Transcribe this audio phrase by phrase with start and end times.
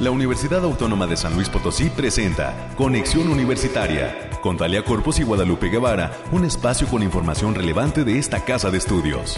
[0.00, 5.70] La Universidad Autónoma de San Luis Potosí presenta Conexión Universitaria con Talia Corpus y Guadalupe
[5.70, 9.36] Guevara, un espacio con información relevante de esta casa de estudios.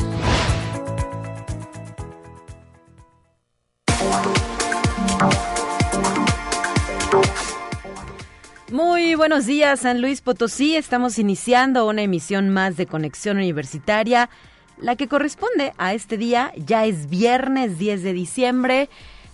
[8.71, 10.77] Muy buenos días, San Luis Potosí.
[10.77, 14.29] Estamos iniciando una emisión más de Conexión Universitaria,
[14.77, 16.53] la que corresponde a este día.
[16.55, 18.91] Ya es viernes 10 de diciembre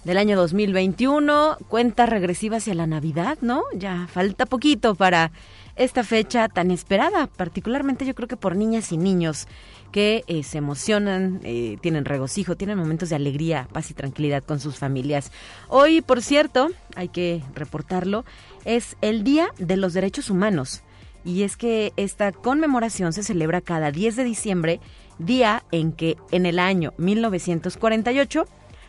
[0.07, 1.59] del año 2021.
[1.69, 3.65] Cuenta regresiva hacia la Navidad, ¿no?
[3.75, 5.33] Ya falta poquito para
[5.75, 9.49] esta fecha tan esperada, particularmente yo creo que por niñas y niños
[9.91, 14.61] que eh, se emocionan, eh, tienen regocijo, tienen momentos de alegría, paz y tranquilidad con
[14.61, 15.33] sus familias.
[15.69, 18.25] Hoy, por cierto, hay que reportarlo,
[18.65, 20.83] es el Día de los Derechos Humanos.
[21.25, 24.81] Y es que esta conmemoración se celebra cada 10 de diciembre,
[25.19, 28.47] día en que en el año 1948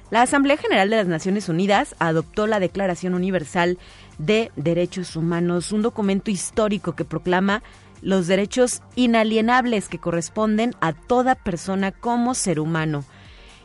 [0.09, 3.77] la Asamblea General de las Naciones Unidas adoptó la Declaración Universal
[4.17, 7.61] de Derechos Humanos, un documento histórico que proclama
[8.01, 13.03] los derechos inalienables que corresponden a toda persona como ser humano,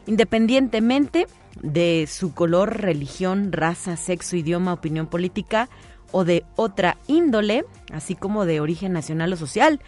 [0.06, 1.26] independientemente
[1.60, 5.68] de su color, religión, raza, sexo, idioma, opinión política
[6.10, 9.80] o de otra índole, así como de origen nacional o social,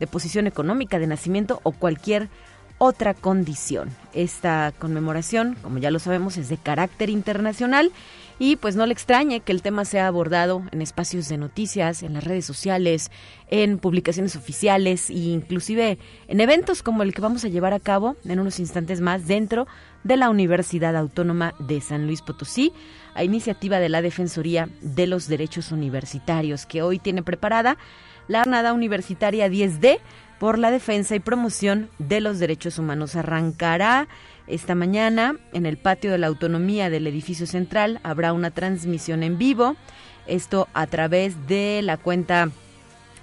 [0.00, 2.28] de posición económica, de nacimiento o cualquier
[2.78, 3.90] otra condición.
[4.14, 7.92] Esta conmemoración, como ya lo sabemos, es de carácter internacional
[8.38, 12.14] y pues no le extrañe que el tema sea abordado en espacios de noticias, en
[12.14, 13.10] las redes sociales,
[13.50, 15.98] en publicaciones oficiales e inclusive
[16.28, 19.66] en eventos como el que vamos a llevar a cabo en unos instantes más dentro
[20.04, 22.72] de la Universidad Autónoma de San Luis Potosí,
[23.14, 27.76] a iniciativa de la Defensoría de los Derechos Universitarios, que hoy tiene preparada
[28.28, 29.98] la jornada universitaria 10D
[30.38, 33.16] por la defensa y promoción de los derechos humanos.
[33.16, 34.08] Arrancará
[34.46, 38.00] esta mañana en el patio de la autonomía del edificio central.
[38.02, 39.76] Habrá una transmisión en vivo,
[40.26, 42.50] esto a través de la cuenta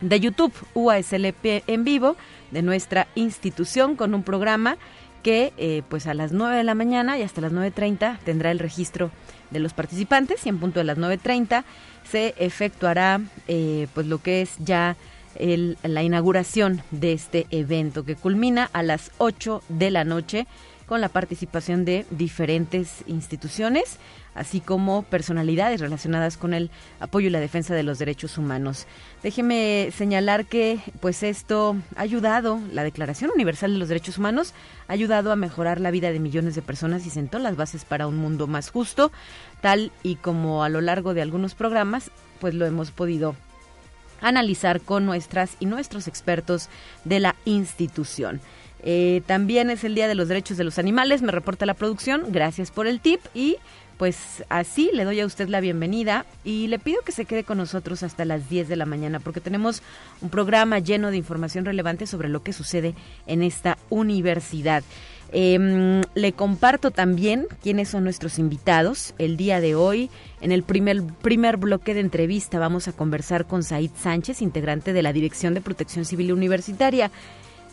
[0.01, 2.15] de YouTube UASLP en vivo
[2.51, 4.77] de nuestra institución con un programa
[5.23, 8.59] que eh, pues a las 9 de la mañana y hasta las 9.30 tendrá el
[8.59, 9.09] registro
[9.49, 11.63] de los participantes y en punto de las 9.30
[12.03, 14.95] se efectuará eh, pues lo que es ya
[15.39, 20.47] la inauguración de este evento que culmina a las 8 de la noche
[20.85, 23.97] con la participación de diferentes instituciones,
[24.35, 26.69] así como personalidades relacionadas con el
[26.99, 28.85] apoyo y la defensa de los derechos humanos.
[29.23, 34.53] Déjeme señalar que pues esto ha ayudado, la Declaración Universal de los Derechos Humanos
[34.87, 38.07] ha ayudado a mejorar la vida de millones de personas y sentó las bases para
[38.07, 39.11] un mundo más justo,
[39.61, 43.35] tal y como a lo largo de algunos programas pues lo hemos podido
[44.27, 46.69] analizar con nuestras y nuestros expertos
[47.03, 48.41] de la institución.
[48.83, 52.25] Eh, también es el Día de los Derechos de los Animales, me reporta la producción,
[52.29, 53.57] gracias por el tip y
[53.97, 57.57] pues así le doy a usted la bienvenida y le pido que se quede con
[57.57, 59.81] nosotros hasta las 10 de la mañana porque tenemos
[60.21, 62.93] un programa lleno de información relevante sobre lo que sucede
[63.25, 64.83] en esta universidad.
[65.31, 69.13] Em, le comparto también quiénes son nuestros invitados.
[69.17, 70.09] El día de hoy,
[70.41, 75.01] en el primer, primer bloque de entrevista, vamos a conversar con Said Sánchez, integrante de
[75.01, 77.11] la Dirección de Protección Civil Universitaria,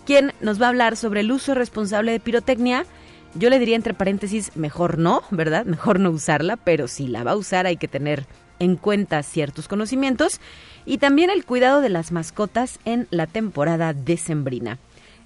[0.07, 2.87] quien nos va a hablar sobre el uso responsable de pirotecnia.
[3.35, 5.65] Yo le diría entre paréntesis, mejor no, ¿verdad?
[5.65, 8.27] Mejor no usarla, pero si la va a usar hay que tener
[8.59, 10.41] en cuenta ciertos conocimientos
[10.85, 14.79] y también el cuidado de las mascotas en la temporada decembrina.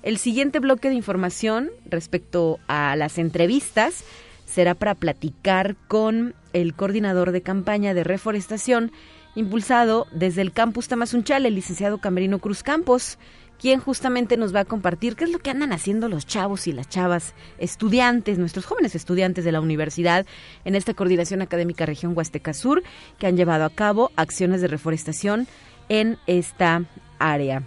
[0.06, 4.04] El siguiente bloque de información respecto a las entrevistas
[4.44, 8.92] será para platicar con el coordinador de campaña de reforestación
[9.34, 13.18] impulsado desde el campus Tamazunchal, el licenciado Camerino Cruz Campos,
[13.58, 16.72] quien justamente nos va a compartir qué es lo que andan haciendo los chavos y
[16.72, 20.24] las chavas, estudiantes, nuestros jóvenes estudiantes de la universidad
[20.64, 22.84] en esta coordinación académica región Huasteca Sur,
[23.18, 25.48] que han llevado a cabo acciones de reforestación
[25.88, 26.84] en esta
[27.18, 27.64] área.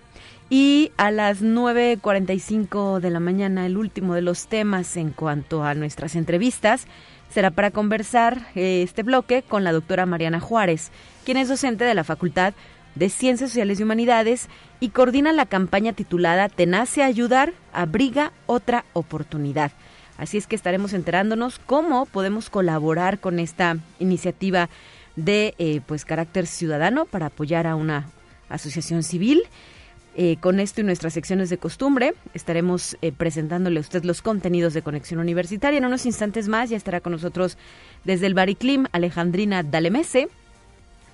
[0.49, 5.75] Y a las 9.45 de la mañana, el último de los temas en cuanto a
[5.75, 6.87] nuestras entrevistas
[7.29, 10.89] será para conversar eh, este bloque con la doctora Mariana Juárez,
[11.23, 12.55] quien es docente de la Facultad
[12.95, 14.47] de Ciencias Sociales y Humanidades
[14.79, 19.71] y coordina la campaña titulada Tenace Ayudar, abriga otra oportunidad.
[20.17, 24.67] Así es que estaremos enterándonos cómo podemos colaborar con esta iniciativa
[25.15, 28.09] de eh, pues carácter ciudadano para apoyar a una
[28.49, 29.43] asociación civil
[30.21, 34.73] eh, con esto y nuestras secciones de costumbre estaremos eh, presentándole a usted los contenidos
[34.73, 35.77] de Conexión Universitaria.
[35.77, 37.57] En unos instantes más ya estará con nosotros
[38.03, 40.27] desde el Bariclim Alejandrina Dalemese.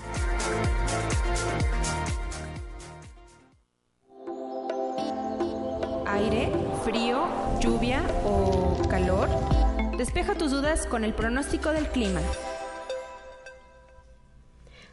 [6.06, 6.52] Aire,
[6.84, 7.26] frío,
[7.60, 8.63] lluvia o.
[10.04, 12.20] Despeja tus dudas con el pronóstico del clima.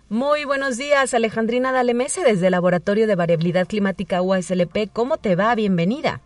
[0.08, 4.90] Muy buenos días, Alejandrina Dalemese, desde el Laboratorio de Variabilidad Climática USLP.
[4.94, 5.54] ¿Cómo te va?
[5.54, 6.22] Bienvenida.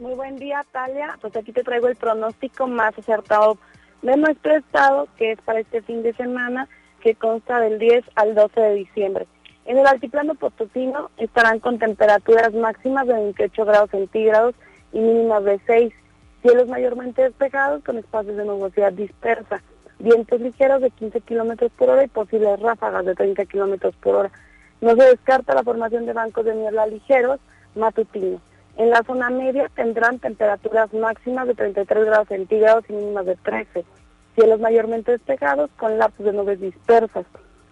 [0.00, 1.18] Muy buen día, Talia.
[1.20, 3.58] Pues aquí te traigo el pronóstico más acertado
[4.02, 6.68] de nuestro estado, que es para este fin de semana,
[7.00, 9.28] que consta del 10 al 12 de diciembre.
[9.66, 14.56] En el altiplano potosino estarán con temperaturas máximas de 28 grados centígrados
[14.92, 15.94] y mínimas de 6
[16.42, 19.62] Cielos mayormente despejados con espacios de nubosidad dispersa.
[19.98, 24.30] Vientos ligeros de 15 kilómetros por hora y posibles ráfagas de 30 kilómetros por hora.
[24.80, 27.40] No se descarta la formación de bancos de niebla ligeros
[27.74, 28.40] matutinos.
[28.76, 33.84] En la zona media tendrán temperaturas máximas de 33 grados centígrados y mínimas de 13.
[34.36, 37.26] Cielos mayormente despejados con lapsos de nubes dispersas.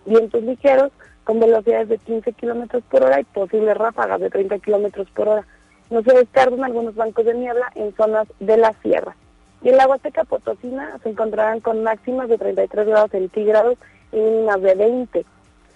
[0.05, 0.91] Vientos ligeros
[1.23, 5.47] con velocidades de 15 kilómetros por hora y posibles ráfagas de 30 kilómetros por hora.
[5.88, 9.15] No se descartan algunos bancos de niebla en zonas de la sierra.
[9.62, 13.79] Y en la Huasteca Potosina se encontrarán con máximas de 33 grados centígrados
[14.12, 15.25] y mínimas de 20.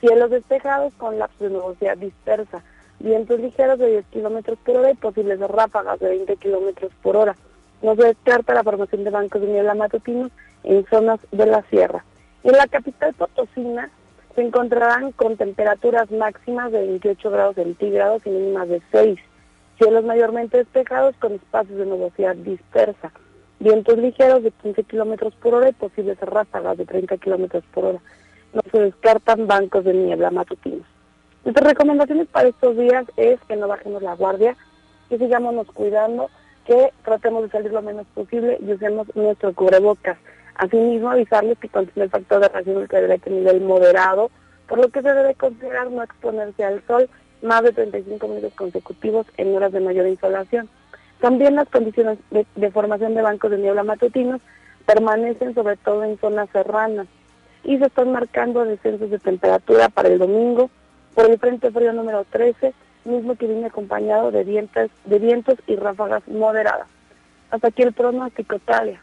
[0.00, 2.62] Cielos despejados con lapsos de nubosidad dispersa.
[2.98, 7.36] Vientos ligeros de 10 kilómetros por hora y posibles ráfagas de 20 kilómetros por hora.
[7.80, 10.32] No se descarta la formación de bancos de niebla matutinos
[10.64, 12.04] en zonas de la sierra.
[12.42, 13.90] En la capital Potosina
[14.34, 19.20] se encontrarán con temperaturas máximas de 28 grados centígrados y mínimas de 6
[19.80, 23.10] Cielos mayormente despejados con espacios de nubosidad dispersa.
[23.60, 27.98] Vientos ligeros de 15 kilómetros por hora y posibles ráfagas de 30 kilómetros por hora.
[28.52, 30.86] No se descartan bancos de niebla matutinos.
[31.46, 34.54] Nuestras recomendaciones para estos días es que no bajemos la guardia,
[35.08, 36.28] que sigámonos cuidando,
[36.66, 40.18] que tratemos de salir lo menos posible y usemos nuestro cubrebocas.
[40.56, 44.30] Asimismo, avisarles que contiene el factor de radiación ultravioleta a nivel moderado,
[44.68, 47.08] por lo que se debe considerar no exponerse al sol
[47.42, 50.68] más de 35 minutos consecutivos en horas de mayor insolación.
[51.20, 54.40] También las condiciones de, formación de bancos de niebla matutinos
[54.86, 57.06] permanecen sobre todo en zonas serranas
[57.64, 60.70] y se están marcando descensos de temperatura para el domingo
[61.14, 62.72] por el Frente Frío número 13,
[63.04, 66.86] mismo que viene acompañado de vientos, de vientos y ráfagas moderadas.
[67.50, 69.00] Hasta aquí el pronóstico, Talia.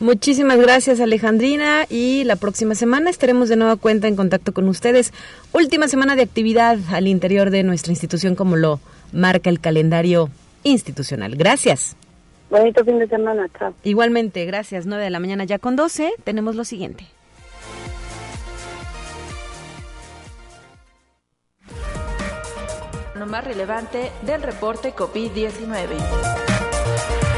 [0.00, 5.12] Muchísimas gracias Alejandrina y la próxima semana estaremos de nueva cuenta en contacto con ustedes.
[5.52, 8.80] Última semana de actividad al interior de nuestra institución como lo
[9.12, 10.28] marca el calendario
[10.64, 11.36] institucional.
[11.36, 11.96] Gracias.
[12.50, 13.74] Bonito fin de semana, chao.
[13.82, 14.86] Igualmente, gracias.
[14.86, 17.06] 9 de la mañana ya con 12 tenemos lo siguiente.
[23.14, 27.31] Lo más relevante del reporte COVID-19.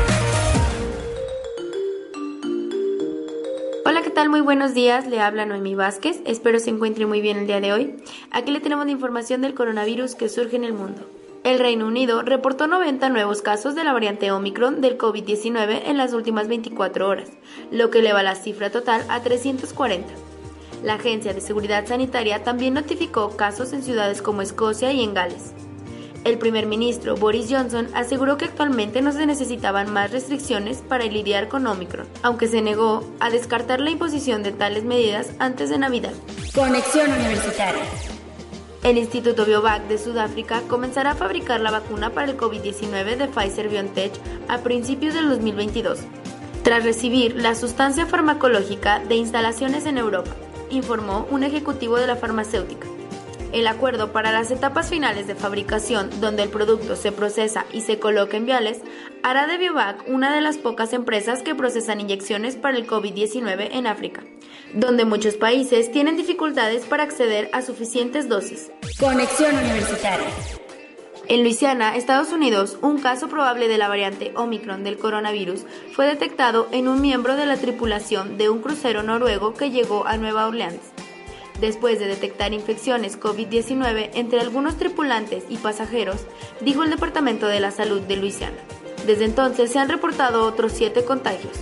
[4.24, 4.30] Tal?
[4.30, 5.06] Muy buenos días.
[5.06, 6.22] Le habla Noemi Vázquez.
[6.24, 7.94] Espero se encuentre muy bien el día de hoy.
[8.30, 11.02] Aquí le tenemos la información del coronavirus que surge en el mundo.
[11.42, 16.14] El Reino Unido reportó 90 nuevos casos de la variante Omicron del COVID-19 en las
[16.14, 17.28] últimas 24 horas,
[17.70, 20.08] lo que eleva la cifra total a 340.
[20.82, 25.52] La Agencia de Seguridad Sanitaria también notificó casos en ciudades como Escocia y en Gales.
[26.24, 31.48] El primer ministro Boris Johnson aseguró que actualmente no se necesitaban más restricciones para lidiar
[31.48, 36.14] con Omicron, aunque se negó a descartar la imposición de tales medidas antes de Navidad.
[36.54, 37.82] Conexión Universitaria.
[38.82, 43.68] El Instituto Biovac de Sudáfrica comenzará a fabricar la vacuna para el COVID-19 de Pfizer
[43.68, 44.12] BioNTech
[44.48, 46.00] a principios del 2022,
[46.62, 50.30] tras recibir la sustancia farmacológica de instalaciones en Europa,
[50.70, 52.93] informó un ejecutivo de la farmacéutica.
[53.54, 58.00] El acuerdo para las etapas finales de fabricación, donde el producto se procesa y se
[58.00, 58.80] coloca en viales,
[59.22, 63.86] hará de Biovac una de las pocas empresas que procesan inyecciones para el COVID-19 en
[63.86, 64.24] África,
[64.72, 68.72] donde muchos países tienen dificultades para acceder a suficientes dosis.
[68.98, 70.26] Conexión Universitaria.
[71.28, 76.66] En Luisiana, Estados Unidos, un caso probable de la variante Omicron del coronavirus fue detectado
[76.72, 80.80] en un miembro de la tripulación de un crucero noruego que llegó a Nueva Orleans.
[81.60, 86.26] Después de detectar infecciones COVID-19 entre algunos tripulantes y pasajeros,
[86.60, 88.56] dijo el Departamento de la Salud de Luisiana.
[89.06, 91.52] Desde entonces se han reportado otros siete contagios,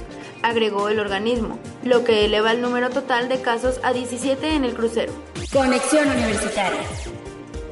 [0.43, 4.75] agregó el organismo, lo que eleva el número total de casos a 17 en el
[4.75, 5.13] crucero.
[5.53, 6.81] Conexión Universitaria.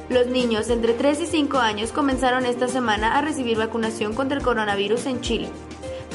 [0.09, 4.43] Los niños entre 3 y 5 años comenzaron esta semana a recibir vacunación contra el
[4.43, 5.47] coronavirus en Chile.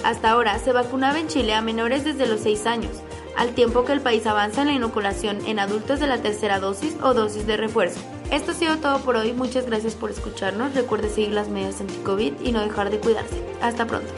[0.04, 2.92] Hasta ahora se vacunaba en Chile a menores desde los 6 años,
[3.36, 6.96] al tiempo que el país avanza en la inoculación en adultos de la tercera dosis
[7.02, 8.00] o dosis de refuerzo.
[8.30, 12.34] Esto ha sido todo por hoy, muchas gracias por escucharnos, recuerde seguir las medidas anti-COVID
[12.42, 13.40] y no dejar de cuidarse.
[13.60, 14.12] Hasta pronto.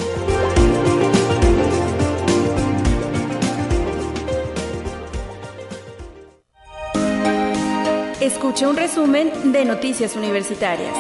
[8.21, 10.95] Escuche un resumen de Noticias Universitarias.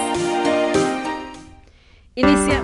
[2.14, 2.62] Inicia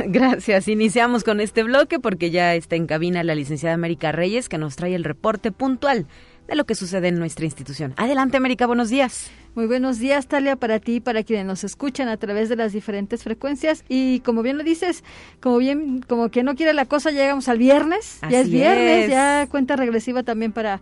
[0.06, 0.68] Gracias.
[0.68, 4.76] Iniciamos con este bloque porque ya está en cabina la licenciada América Reyes que nos
[4.76, 6.06] trae el reporte puntual
[6.48, 7.94] de lo que sucede en nuestra institución.
[7.96, 9.30] Adelante, América, buenos días.
[9.54, 12.72] Muy buenos días, Talia, para ti y para quienes nos escuchan a través de las
[12.72, 13.84] diferentes frecuencias.
[13.88, 15.04] Y como bien lo dices,
[15.40, 18.18] como bien, como que no quiere la cosa, llegamos al viernes.
[18.28, 20.80] ya es viernes, ya cuenta regresiva también para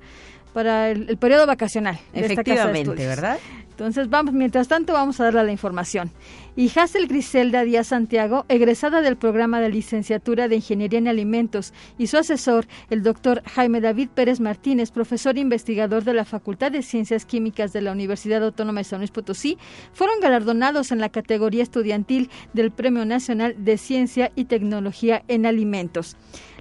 [0.52, 1.98] para el, periodo vacacional.
[2.12, 3.38] Efectivamente, ¿verdad?
[3.70, 6.10] Entonces, vamos, mientras tanto, vamos a darle la información.
[6.59, 12.09] Y Hazel Griselda Díaz Santiago, egresada del programa de licenciatura de Ingeniería en Alimentos, y
[12.09, 17.27] su asesor, el doctor Jaime David Pérez Martínez, profesor investigador de la Facultad de Ciencias
[17.27, 19.57] Químicas de la Universidad Autónoma de San Luis Potosí,
[19.93, 26.17] fueron galardonados en la categoría estudiantil del Premio Nacional de Ciencia y Tecnología en Alimentos.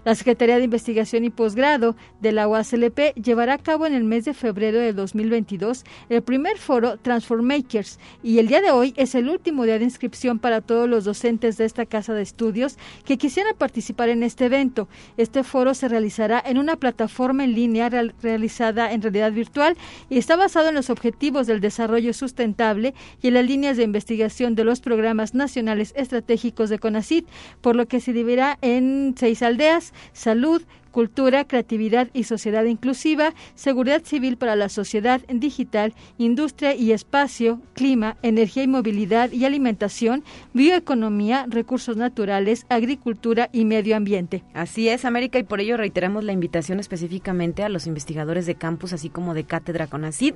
[0.08, 4.24] La Secretaría de Investigación y Posgrado de la UASLP llevará a cabo en el mes
[4.24, 9.28] de febrero de 2022 el primer foro Transformakers y el día de hoy es el
[9.28, 13.56] último día de inscripción para todos los docentes de esta casa de estudios que quisieran
[13.58, 14.88] participar en este evento.
[15.18, 19.76] Este foro se realizará en una plataforma en línea realizada en realidad virtual
[20.10, 24.56] y está basado en los objetivos del desarrollo sustentable y en las líneas de investigación
[24.56, 27.28] de los programas nacionales estratégicos de CONACIT,
[27.62, 30.62] por lo que se dividirá en seis aldeas, salud,
[30.98, 38.18] cultura, creatividad y sociedad inclusiva, seguridad civil para la sociedad digital, industria y espacio, clima,
[38.24, 40.24] energía y movilidad y alimentación,
[40.56, 44.44] bioeconomía, recursos naturales, agricultura y medio ambiente.
[44.56, 48.92] Así es, América, y por ello reiteramos la invitación específicamente a los investigadores de campus,
[48.92, 50.34] así como de cátedra CONACID,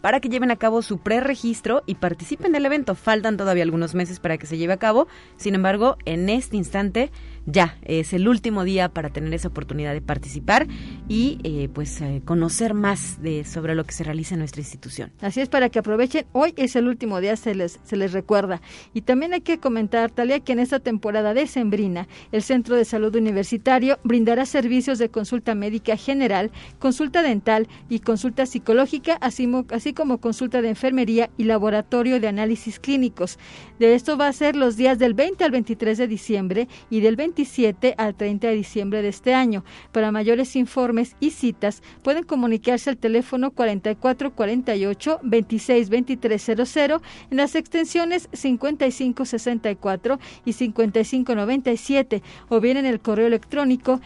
[0.00, 2.94] para que lleven a cabo su preregistro y participen del evento.
[2.94, 7.10] Faltan todavía algunos meses para que se lleve a cabo, sin embargo, en este instante
[7.46, 10.66] ya es el último día para tener esa oportunidad de participar
[11.08, 15.12] y eh, pues eh, conocer más sobre lo que se realiza en nuestra institución.
[15.20, 16.26] Así es para que aprovechen.
[16.32, 18.60] Hoy es el último día, se les se les recuerda.
[18.92, 22.84] Y también hay que comentar, Talia, que en esta temporada de Sembrina, el Centro de
[22.84, 29.92] Salud Universitario brindará servicios de consulta médica general, consulta dental y consulta psicológica, así, así
[29.92, 33.38] como consulta de enfermería y laboratorio de análisis clínicos.
[33.78, 37.16] De esto va a ser los días del 20 al 23 de diciembre y del
[37.16, 39.64] 20 27 al 30 de diciembre de este año.
[39.92, 50.18] Para mayores informes y citas pueden comunicarse al teléfono 4448 262300 en las extensiones 5564
[50.44, 54.00] y 5597 o bien en el correo electrónico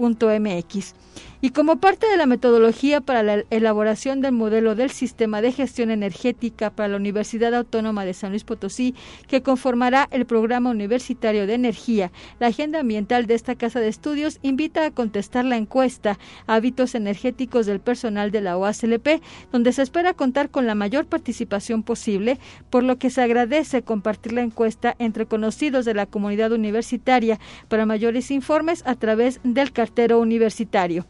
[0.00, 0.94] centro.salud@uaslp.mx.
[1.42, 5.90] Y como parte de la metodología para la elaboración del modelo del sistema de gestión
[5.90, 8.94] energética para la Universidad Autónoma de San Luis Potosí,
[9.26, 14.38] que conformará el programa universitario de energía, la agenda ambiental de esta casa de estudios
[14.42, 20.12] invita a contestar la encuesta Hábitos energéticos del personal de la OASLP, donde se espera
[20.12, 22.38] contar con la mayor participación posible,
[22.68, 27.86] por lo que se agradece compartir la encuesta entre conocidos de la comunidad universitaria para
[27.86, 29.72] mayores informes a través del
[30.18, 31.06] universitario.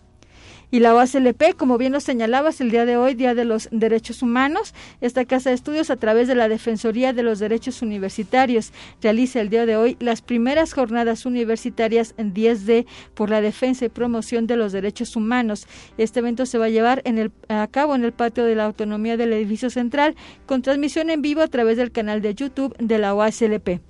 [0.73, 4.23] Y la OASLP, como bien lo señalabas, el día de hoy, Día de los Derechos
[4.23, 8.73] Humanos, esta Casa de Estudios, a través de la Defensoría de los Derechos Universitarios,
[9.03, 13.89] realiza el día de hoy las primeras jornadas universitarias en 10D por la defensa y
[13.89, 15.67] promoción de los derechos humanos.
[15.99, 18.67] Este evento se va a llevar en el, a cabo en el patio de la
[18.67, 20.15] autonomía del edificio central,
[20.47, 23.81] con transmisión en vivo a través del canal de YouTube de la OASLP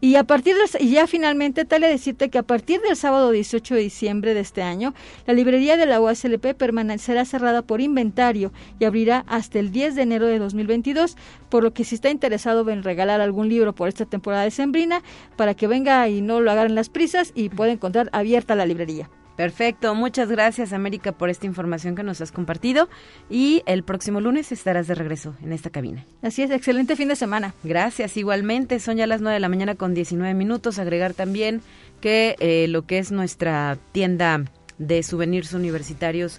[0.00, 3.74] Y a partir de, y ya finalmente, tal decirte que a partir del sábado 18
[3.74, 4.92] de diciembre de este año,
[5.26, 10.02] la librería de la UASLP permanecerá cerrada por inventario y abrirá hasta el 10 de
[10.02, 11.16] enero de 2022,
[11.48, 15.02] por lo que si está interesado en regalar algún libro por esta temporada de sembrina,
[15.36, 19.08] para que venga y no lo agarren las prisas y pueda encontrar abierta la librería.
[19.36, 22.88] Perfecto, muchas gracias América por esta información que nos has compartido
[23.28, 26.04] y el próximo lunes estarás de regreso en esta cabina.
[26.22, 27.54] Así es, excelente fin de semana.
[27.62, 31.60] Gracias, igualmente, son ya las 9 de la mañana con 19 minutos, agregar también
[32.00, 34.44] que eh, lo que es nuestra tienda
[34.78, 36.38] de souvenirs universitarios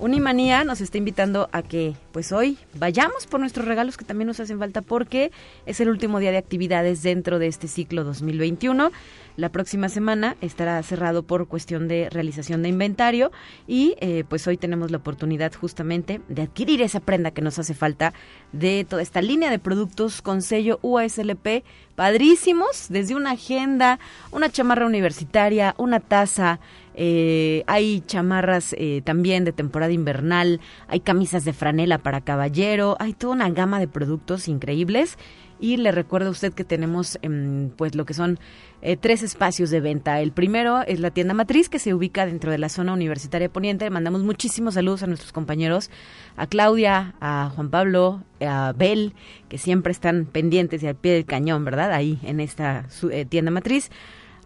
[0.00, 4.38] Unimanía nos está invitando a que pues hoy vayamos por nuestros regalos que también nos
[4.38, 5.32] hacen falta porque
[5.66, 8.92] es el último día de actividades dentro de este ciclo 2021.
[9.36, 13.32] La próxima semana estará cerrado por cuestión de realización de inventario
[13.66, 17.74] y eh, pues hoy tenemos la oportunidad justamente de adquirir esa prenda que nos hace
[17.74, 18.14] falta
[18.52, 21.64] de toda esta línea de productos con sello UASLP
[21.98, 23.98] padrísimos, desde una agenda,
[24.30, 26.60] una chamarra universitaria, una taza,
[27.00, 33.12] eh, hay chamarras eh, también de temporada invernal, hay camisas de franela para caballero, hay
[33.12, 35.16] toda una gama de productos increíbles
[35.60, 38.40] y le recuerdo a usted que tenemos em, pues lo que son
[38.82, 40.20] eh, tres espacios de venta.
[40.20, 43.88] El primero es la tienda matriz que se ubica dentro de la zona universitaria poniente.
[43.90, 45.90] mandamos muchísimos saludos a nuestros compañeros,
[46.36, 49.14] a Claudia, a Juan Pablo, a Bel,
[49.48, 51.92] que siempre están pendientes y al pie del cañón, ¿verdad?
[51.92, 53.92] Ahí en esta eh, tienda matriz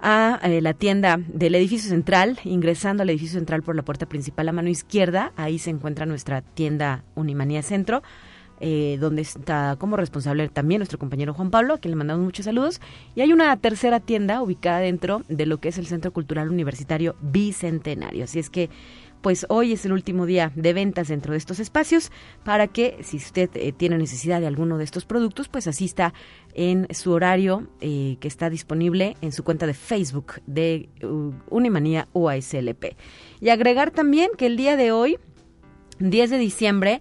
[0.03, 4.49] a eh, la tienda del edificio central, ingresando al edificio central por la puerta principal
[4.49, 8.03] a mano izquierda, ahí se encuentra nuestra tienda Unimanía Centro
[8.65, 12.45] eh, donde está como responsable también nuestro compañero Juan Pablo, a quien le mandamos muchos
[12.45, 12.81] saludos.
[13.17, 17.17] Y hay una tercera tienda ubicada dentro de lo que es el Centro Cultural Universitario
[17.21, 18.23] Bicentenario.
[18.23, 18.71] Así es que
[19.23, 22.11] pues hoy es el último día de ventas dentro de estos espacios
[22.45, 26.13] para que si usted eh, tiene necesidad de alguno de estos productos, pues asista
[26.55, 32.09] en su horario eh, que está disponible en su cuenta de Facebook de uh, Unimanía
[32.13, 32.97] UASLP.
[33.41, 35.19] Y agregar también que el día de hoy,
[36.01, 37.01] 10 de diciembre,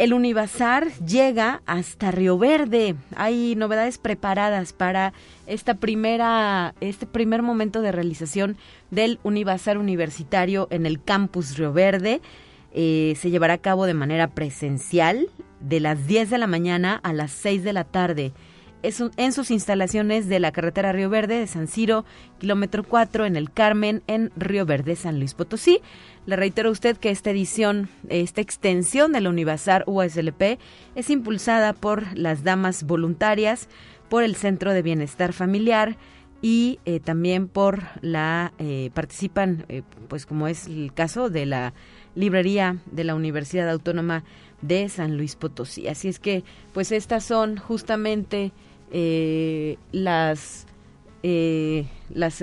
[0.00, 2.94] el Univazar llega hasta Río Verde.
[3.16, 5.12] Hay novedades preparadas para
[5.46, 8.56] esta primera, este primer momento de realización
[8.90, 12.22] del Univazar universitario en el campus Río Verde.
[12.72, 15.28] Eh, se llevará a cabo de manera presencial
[15.60, 18.32] de las 10 de la mañana a las 6 de la tarde
[18.82, 22.04] es en sus instalaciones de la carretera Río Verde de San Ciro,
[22.38, 25.80] kilómetro 4 en el Carmen, en Río Verde, San Luis Potosí.
[26.26, 30.58] Le reitero a usted que esta edición, esta extensión de la Univazar USLP
[30.94, 33.68] es impulsada por las damas voluntarias,
[34.08, 35.96] por el Centro de Bienestar Familiar
[36.42, 41.74] y eh, también por la, eh, participan, eh, pues como es el caso de la
[42.14, 44.24] librería de la Universidad Autónoma
[44.62, 45.88] de San Luis Potosí.
[45.88, 48.52] Así es que, pues estas son justamente
[48.92, 50.66] eh, las
[51.22, 52.42] eh, las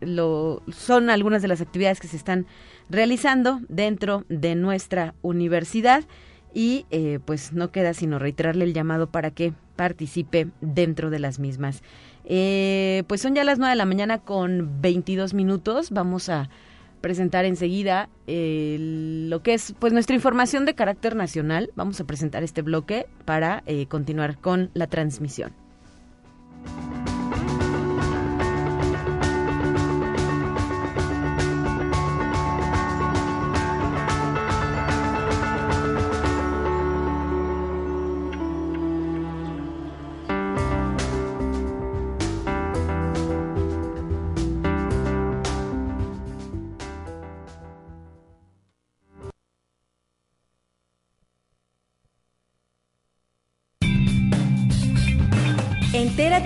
[0.00, 2.46] lo, son algunas de las actividades que se están
[2.90, 6.04] realizando dentro de nuestra universidad
[6.52, 11.38] y eh, pues no queda sino reiterarle el llamado para que participe dentro de las
[11.38, 11.82] mismas.
[12.24, 15.90] pues son ya las 9 de la mañana con 22 minutos.
[15.90, 16.50] Vamos a
[17.00, 21.70] presentar enseguida lo que es pues nuestra información de carácter nacional.
[21.76, 25.65] Vamos a presentar este bloque para continuar con la transmisión.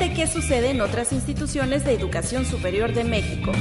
[0.00, 3.52] Entérate qué sucede en otras instituciones de educación superior de México.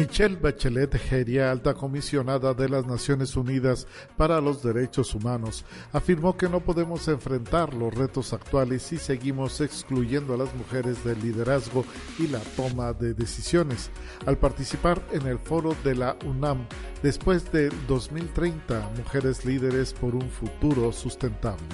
[0.00, 3.86] Michelle Bachelet Geria, alta comisionada de las Naciones Unidas
[4.16, 10.32] para los Derechos Humanos, afirmó que no podemos enfrentar los retos actuales si seguimos excluyendo
[10.32, 11.84] a las mujeres del liderazgo
[12.18, 13.90] y la toma de decisiones.
[14.24, 16.66] Al participar en el foro de la UNAM,
[17.02, 21.66] después de 2030, Mujeres Líderes por un Futuro Sustentable.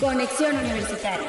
[0.00, 1.28] Conexión Universitaria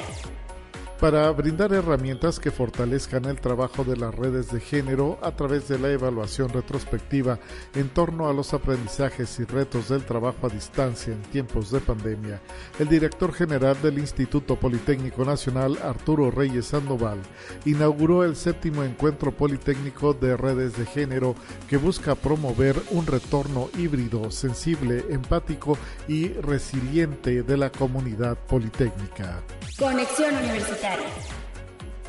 [1.00, 5.78] para brindar herramientas que fortalezcan el trabajo de las redes de género a través de
[5.78, 7.40] la evaluación retrospectiva
[7.76, 12.42] en torno a los aprendizajes y retos del trabajo a distancia en tiempos de pandemia.
[12.80, 17.20] El director general del Instituto Politécnico Nacional, Arturo Reyes Sandoval,
[17.66, 21.36] inauguró el séptimo encuentro politécnico de redes de género
[21.70, 29.44] que busca promover un retorno híbrido, sensible, empático y resiliente de la comunidad politécnica.
[29.76, 31.06] Conexión Universitaria.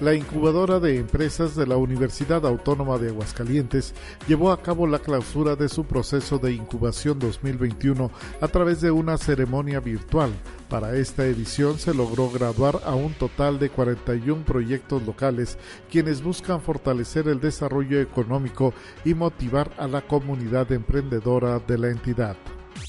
[0.01, 3.94] La incubadora de empresas de la Universidad Autónoma de Aguascalientes
[4.27, 9.18] llevó a cabo la clausura de su proceso de incubación 2021 a través de una
[9.18, 10.31] ceremonia virtual.
[10.71, 15.59] Para esta edición se logró graduar a un total de 41 proyectos locales,
[15.90, 18.73] quienes buscan fortalecer el desarrollo económico
[19.05, 22.37] y motivar a la comunidad emprendedora de la entidad.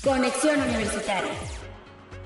[0.03, 1.31] Conexión Universitaria.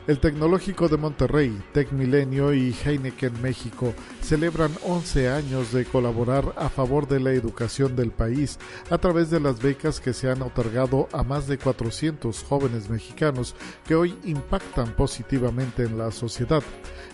[0.06, 7.08] El Tecnológico de Monterrey, TecMilenio y Heineken México celebran 11 años de colaborar a favor
[7.08, 8.58] de la educación del país
[8.90, 13.56] a través de las becas que se han otorgado a más de 400 jóvenes mexicanos
[13.86, 16.64] que hoy impactan positivamente en la sociedad.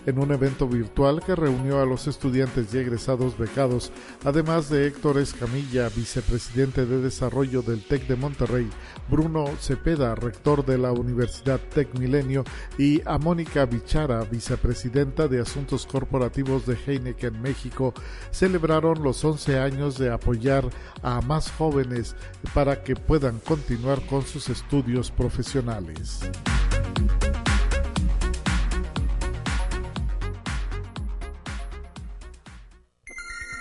[0.06, 3.92] En un evento virtual que reunió a los estudiantes y egresados becados,
[4.24, 8.70] además de Héctor Escamilla, vicepresidente de desarrollo del TEC de Monterrey,
[9.10, 12.44] Bruno Cepeda, rector de la Universidad TEC Milenio,
[12.78, 17.94] y a Mónica Bichara, vicepresidenta de Asuntos Corporativos de Heineken México,
[18.32, 20.66] celebraron los 11 años de apoyar
[21.02, 22.16] a más jóvenes
[22.54, 26.20] para que puedan continuar con sus estudios profesionales.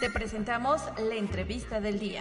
[0.00, 2.20] Te presentamos la entrevista del día.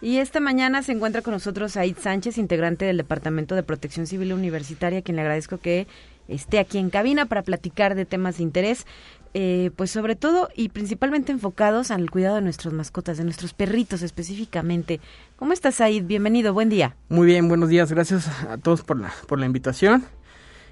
[0.00, 4.34] Y esta mañana se encuentra con nosotros Aid Sánchez, integrante del Departamento de Protección Civil
[4.34, 5.86] Universitaria, quien le agradezco que
[6.28, 8.86] esté aquí en cabina para platicar de temas de interés,
[9.34, 14.02] eh, pues sobre todo y principalmente enfocados al cuidado de nuestras mascotas, de nuestros perritos
[14.02, 15.00] específicamente.
[15.36, 16.04] ¿Cómo estás, Aid?
[16.04, 16.96] Bienvenido, buen día.
[17.08, 20.04] Muy bien, buenos días, gracias a todos por la, por la invitación.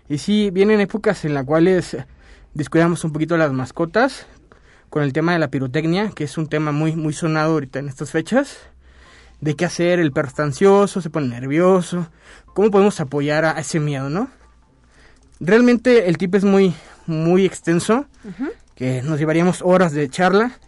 [0.09, 1.97] Y sí, vienen épocas en las cuales
[2.53, 4.27] descuidamos un poquito las mascotas,
[4.91, 7.89] con el tema de la pirotecnia, que es un tema muy, muy sonado ahorita en
[7.89, 8.59] estas fechas.
[9.41, 12.09] De qué hacer, el perro está se pone nervioso.
[12.55, 14.31] ¿Cómo podemos apoyar a ese miedo, no?
[15.41, 16.75] Realmente el tip es muy,
[17.07, 18.07] muy extenso,
[18.75, 20.59] que nos llevaríamos horas de charla,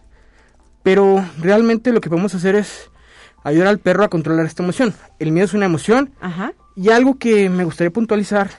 [0.83, 2.89] pero realmente lo que podemos hacer es
[3.43, 4.93] ayudar al perro a controlar esta emoción.
[5.19, 6.11] El miedo es una emoción
[6.75, 8.49] y algo que me gustaría puntualizar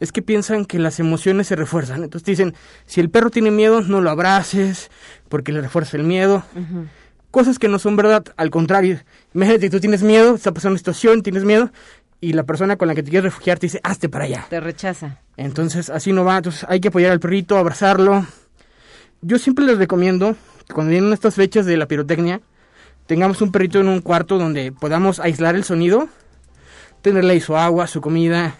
[0.00, 2.02] es que piensan que las emociones se refuerzan.
[2.02, 2.54] Entonces dicen,
[2.86, 4.90] si el perro tiene miedo, no lo abraces,
[5.28, 6.42] porque le refuerza el miedo.
[7.30, 8.98] Cosas que no son verdad, al contrario.
[9.34, 11.70] Imagínate que tú tienes miedo, está pasando una situación, tienes miedo,
[12.20, 14.46] y la persona con la que te quieres refugiar te dice, hazte para allá.
[14.50, 15.18] Te rechaza.
[15.36, 16.36] Entonces, así no va.
[16.36, 18.26] Entonces, hay que apoyar al perrito, abrazarlo.
[19.22, 22.40] Yo siempre les recomiendo que cuando vienen estas fechas de la pirotecnia,
[23.06, 26.08] tengamos un perrito en un cuarto donde podamos aislar el sonido,
[27.02, 28.54] tenerle ahí su agua, su comida,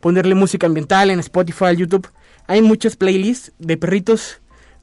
[0.00, 2.08] ponerle música ambiental en Spotify, YouTube.
[2.46, 4.40] Hay muchas playlists de perritos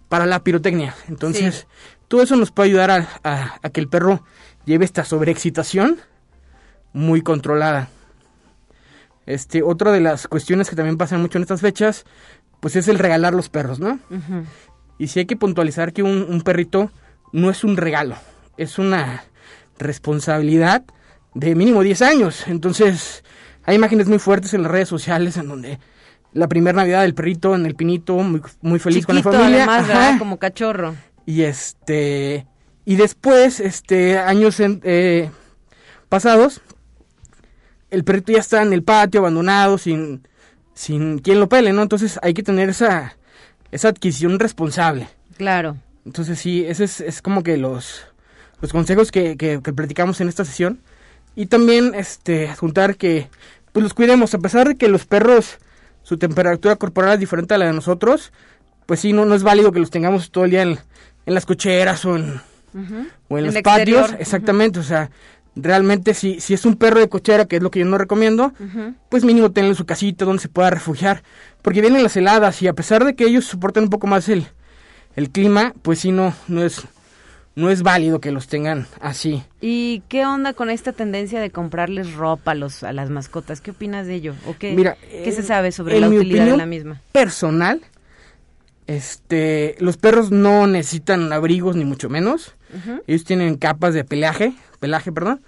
[0.10, 0.96] para la pirotecnia.
[1.08, 1.68] Entonces,
[2.08, 4.24] todo eso nos puede ayudar a, que el perro
[4.66, 6.00] lleve esta sobreexcitación
[6.92, 7.90] muy controlada.
[9.26, 12.06] Este, otra de las cuestiones que también pasan mucho en estas fechas,
[12.60, 14.00] pues es el regalar los perros, ¿no?
[14.98, 16.92] Y sí hay que puntualizar que un, un, perrito
[17.32, 18.16] no es un regalo,
[18.58, 19.24] es una
[19.80, 20.84] responsabilidad
[21.34, 22.48] de mínimo 10 años.
[22.48, 23.24] Entonces,
[23.64, 25.80] hay imágenes muy fuertes en las redes sociales en donde
[26.34, 29.66] la primera Navidad del perrito en el pinito, muy, muy feliz con la familia.
[29.70, 30.96] Además, Como cachorro.
[31.26, 32.48] Y este.
[32.86, 35.30] Y después, este, años eh,
[36.10, 36.62] pasados,
[37.92, 40.28] el perrito ya está en el patio, abandonado, sin,
[40.74, 41.84] sin quien lo pele, ¿no?
[41.84, 43.16] Entonces hay que tener esa,
[43.72, 45.08] esa adquisición responsable.
[45.38, 45.78] Claro.
[46.06, 48.06] Entonces sí, ese es, es como que los,
[48.62, 50.80] los consejos que, que, que platicamos en esta sesión.
[51.36, 53.30] Y también este juntar que
[53.72, 55.60] pues los cuidemos, a pesar de que los perros
[56.04, 58.32] su temperatura corporal es diferente a la de nosotros,
[58.86, 60.80] pues sí, no, no es válido que los tengamos todo el día en,
[61.26, 62.42] las cocheras o en,
[63.30, 64.14] o en, los patios.
[64.20, 65.12] Exactamente, o sea,
[65.56, 68.54] realmente si, si es un perro de cochera, que es lo que yo no recomiendo,
[69.10, 71.24] pues mínimo tenerlo en su casita donde se pueda refugiar.
[71.62, 74.48] Porque vienen las heladas y a pesar de que ellos soportan un poco más el,
[75.16, 76.86] el clima, pues sí, no, no es
[77.56, 79.44] no es válido que los tengan así.
[79.60, 83.62] ¿Y qué onda con esta tendencia de comprarles ropa a, los, a las mascotas?
[83.62, 84.36] ¿Qué opinas de ello?
[84.48, 87.02] ¿O qué, Mira, ¿qué se sabe sobre la utilidad de la misma?
[87.12, 87.82] Personal,
[88.88, 92.56] este, los perros no necesitan abrigos ni mucho menos.
[93.08, 95.42] Ellos tienen capas de pelaje, pelaje, perdón,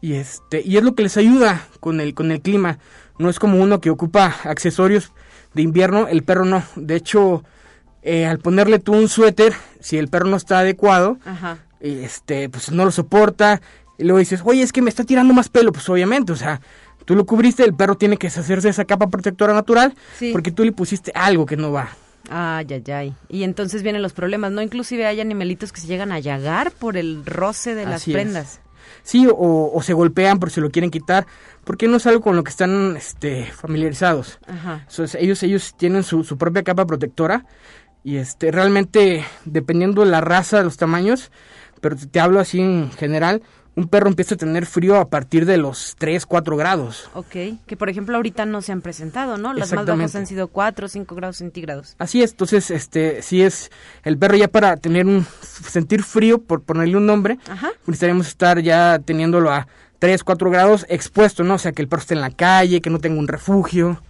[0.00, 2.78] y este, y es lo que les ayuda con el con el clima.
[3.18, 5.12] No es como uno que ocupa accesorios
[5.54, 6.62] de invierno, el perro no.
[6.76, 7.44] De hecho,
[8.02, 11.58] eh, al ponerle tú un suéter, si el perro no está adecuado, Ajá.
[11.80, 13.60] este, pues no lo soporta.
[13.98, 15.72] Y luego dices, oye, es que me está tirando más pelo.
[15.72, 16.60] Pues obviamente, o sea,
[17.06, 20.32] tú lo cubriste, el perro tiene que deshacerse de esa capa protectora natural Sí.
[20.32, 21.88] porque tú le pusiste algo que no va.
[22.28, 23.14] Ay, ay, ay.
[23.28, 24.62] Y entonces vienen los problemas, ¿no?
[24.62, 28.14] Inclusive hay animalitos que se llegan a llagar por el roce de las Así es.
[28.14, 28.60] prendas.
[29.02, 31.26] Sí, o, o se golpean por si lo quieren quitar,
[31.64, 34.38] porque no es algo con lo que están este, familiarizados.
[34.46, 34.84] Ajá.
[34.88, 37.46] Entonces, ellos, ellos tienen su, su propia capa protectora
[38.02, 41.30] y este, realmente, dependiendo de la raza, de los tamaños,
[41.80, 43.42] pero te hablo así en general,
[43.76, 47.10] un perro empieza a tener frío a partir de los 3, 4 grados.
[47.12, 47.36] Ok.
[47.66, 49.52] Que por ejemplo ahorita no se han presentado, ¿no?
[49.52, 51.94] Las más bajas han sido 4 o 5 grados centígrados.
[51.98, 53.70] Así es, entonces, este, si es
[54.02, 57.70] el perro ya para tener un, sentir frío, por ponerle un nombre, Ajá.
[57.86, 61.54] necesitaríamos estar ya teniéndolo a 3, 4 grados expuesto, ¿no?
[61.54, 64.02] O sea, que el perro esté en la calle, que no tenga un refugio.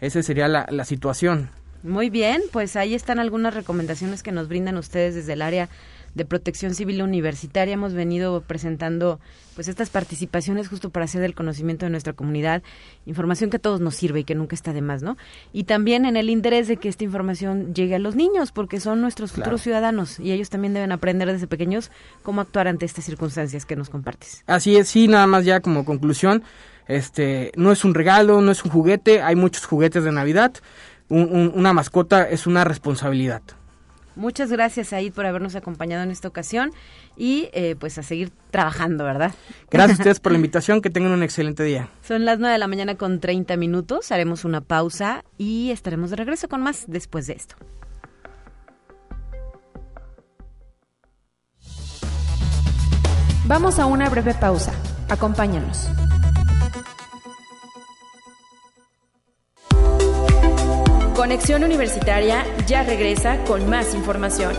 [0.00, 1.50] Esa sería la, la situación.
[1.84, 5.68] Muy bien, pues ahí están algunas recomendaciones que nos brindan ustedes desde el área
[6.14, 7.74] de protección civil universitaria.
[7.74, 9.20] Hemos venido presentando
[9.54, 12.62] pues estas participaciones justo para hacer del conocimiento de nuestra comunidad
[13.06, 15.16] información que a todos nos sirve y que nunca está de más, ¿no?
[15.52, 19.00] Y también en el interés de que esta información llegue a los niños, porque son
[19.00, 19.44] nuestros Claro.
[19.44, 21.90] futuros ciudadanos y ellos también deben aprender desde pequeños
[22.22, 24.42] cómo actuar ante estas circunstancias que nos compartes.
[24.46, 26.42] Así es, sí, nada más ya como conclusión,
[26.88, 30.52] este, no es un regalo, no es un juguete, hay muchos juguetes de Navidad.
[31.08, 33.42] Un- un- una mascota es una responsabilidad.
[34.16, 36.72] Muchas gracias, Aid, por habernos acompañado en esta ocasión
[37.16, 39.34] y eh, pues a seguir trabajando, ¿verdad?
[39.70, 41.88] Gracias a ustedes por la invitación, que tengan un excelente día.
[42.02, 46.16] Son las 9 de la mañana con 30 minutos, haremos una pausa y estaremos de
[46.16, 47.56] regreso con más después de esto.
[53.46, 54.72] Vamos a una breve pausa.
[55.10, 55.86] Acompáñanos.
[61.14, 64.52] Conexión Universitaria ya regresa con más información.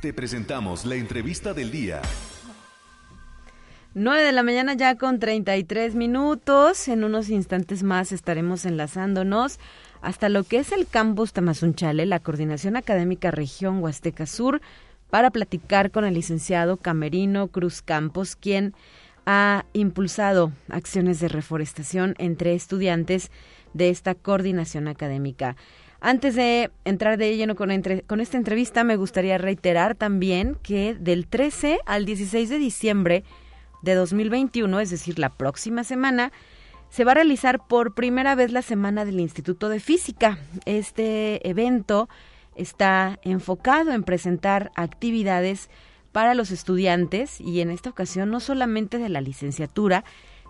[0.00, 2.00] Te presentamos la entrevista del día.
[3.92, 6.88] 9 de la mañana ya con 33 minutos.
[6.88, 9.60] En unos instantes más estaremos enlazándonos
[10.00, 14.62] hasta lo que es el campus Tamazunchale, la Coordinación Académica Región Huasteca Sur,
[15.10, 18.74] para platicar con el licenciado Camerino Cruz Campos, quien
[19.26, 23.30] ha impulsado acciones de reforestación entre estudiantes
[23.74, 25.56] de esta coordinación académica.
[26.00, 30.94] Antes de entrar de lleno con, entre- con esta entrevista, me gustaría reiterar también que
[30.94, 33.24] del 13 al 16 de diciembre
[33.82, 36.32] de 2021, es decir, la próxima semana,
[36.88, 40.38] se va a realizar por primera vez la Semana del Instituto de Física.
[40.64, 42.08] Este evento
[42.54, 45.68] está enfocado en presentar actividades
[46.16, 50.02] para los estudiantes y en esta ocasión no solamente de la licenciatura,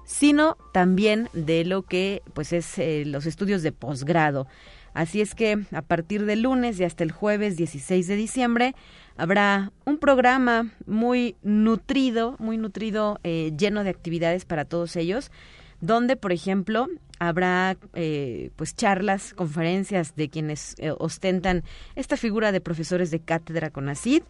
[0.05, 4.47] sino también de lo que pues es eh, los estudios de posgrado.
[4.95, 8.77] Así es que a partir del lunes y hasta el jueves 16 de diciembre
[9.17, 15.33] habrá un programa muy nutrido, muy nutrido, eh, lleno de actividades para todos ellos,
[15.81, 16.87] donde, por ejemplo,
[17.19, 21.65] habrá eh, pues charlas, conferencias de quienes ostentan
[21.97, 24.23] esta figura de profesores de cátedra con ACID.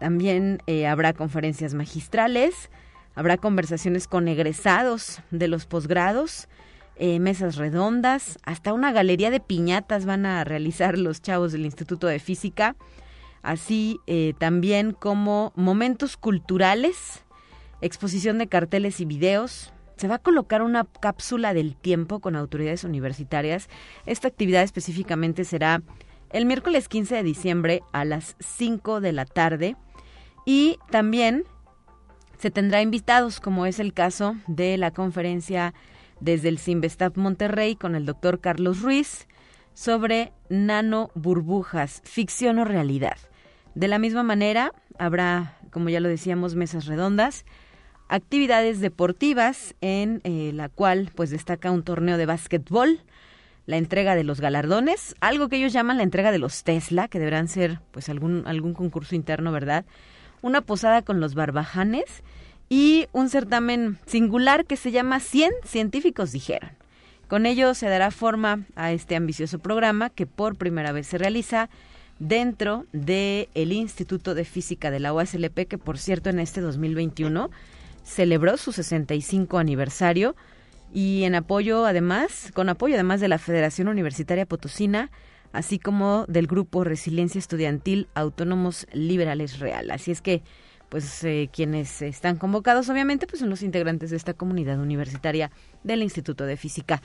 [0.00, 2.70] También eh, habrá conferencias magistrales,
[3.14, 6.48] habrá conversaciones con egresados de los posgrados,
[6.96, 12.06] eh, mesas redondas, hasta una galería de piñatas van a realizar los chavos del Instituto
[12.06, 12.76] de Física,
[13.42, 17.22] así eh, también como momentos culturales,
[17.82, 19.74] exposición de carteles y videos.
[19.98, 23.68] Se va a colocar una cápsula del tiempo con autoridades universitarias.
[24.06, 25.82] Esta actividad específicamente será
[26.30, 29.76] el miércoles 15 de diciembre a las 5 de la tarde
[30.44, 31.44] y también
[32.38, 35.74] se tendrá invitados, como es el caso de la conferencia
[36.20, 39.26] desde el Simvestab Monterrey con el doctor Carlos Ruiz
[39.74, 43.16] sobre nano burbujas, ficción o realidad.
[43.74, 47.44] De la misma manera, habrá, como ya lo decíamos, mesas redondas,
[48.08, 53.00] actividades deportivas en eh, la cual pues destaca un torneo de básquetbol,
[53.66, 57.20] la entrega de los galardones, algo que ellos llaman la entrega de los Tesla, que
[57.20, 59.84] deberán ser pues algún algún concurso interno, ¿verdad?
[60.42, 62.04] Una posada con los barbajanes
[62.68, 66.70] y un certamen singular que se llama 100 científicos dijeron.
[67.28, 71.68] Con ello se dará forma a este ambicioso programa que por primera vez se realiza
[72.18, 77.50] dentro del el Instituto de Física de la UASLP, que por cierto en este 2021
[78.04, 80.36] celebró su 65 aniversario
[80.92, 85.10] y en apoyo además, con apoyo además de la Federación Universitaria Potosina,
[85.52, 89.90] así como del grupo Resiliencia Estudiantil Autónomos Liberales Real.
[89.90, 90.42] Así es que,
[90.88, 95.50] pues eh, quienes están convocados obviamente pues son los integrantes de esta comunidad universitaria
[95.84, 97.02] del Instituto de Física.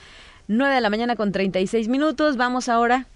[0.47, 2.37] 9 de la mañana con 36 minutos.
[2.37, 3.07] Vamos ahora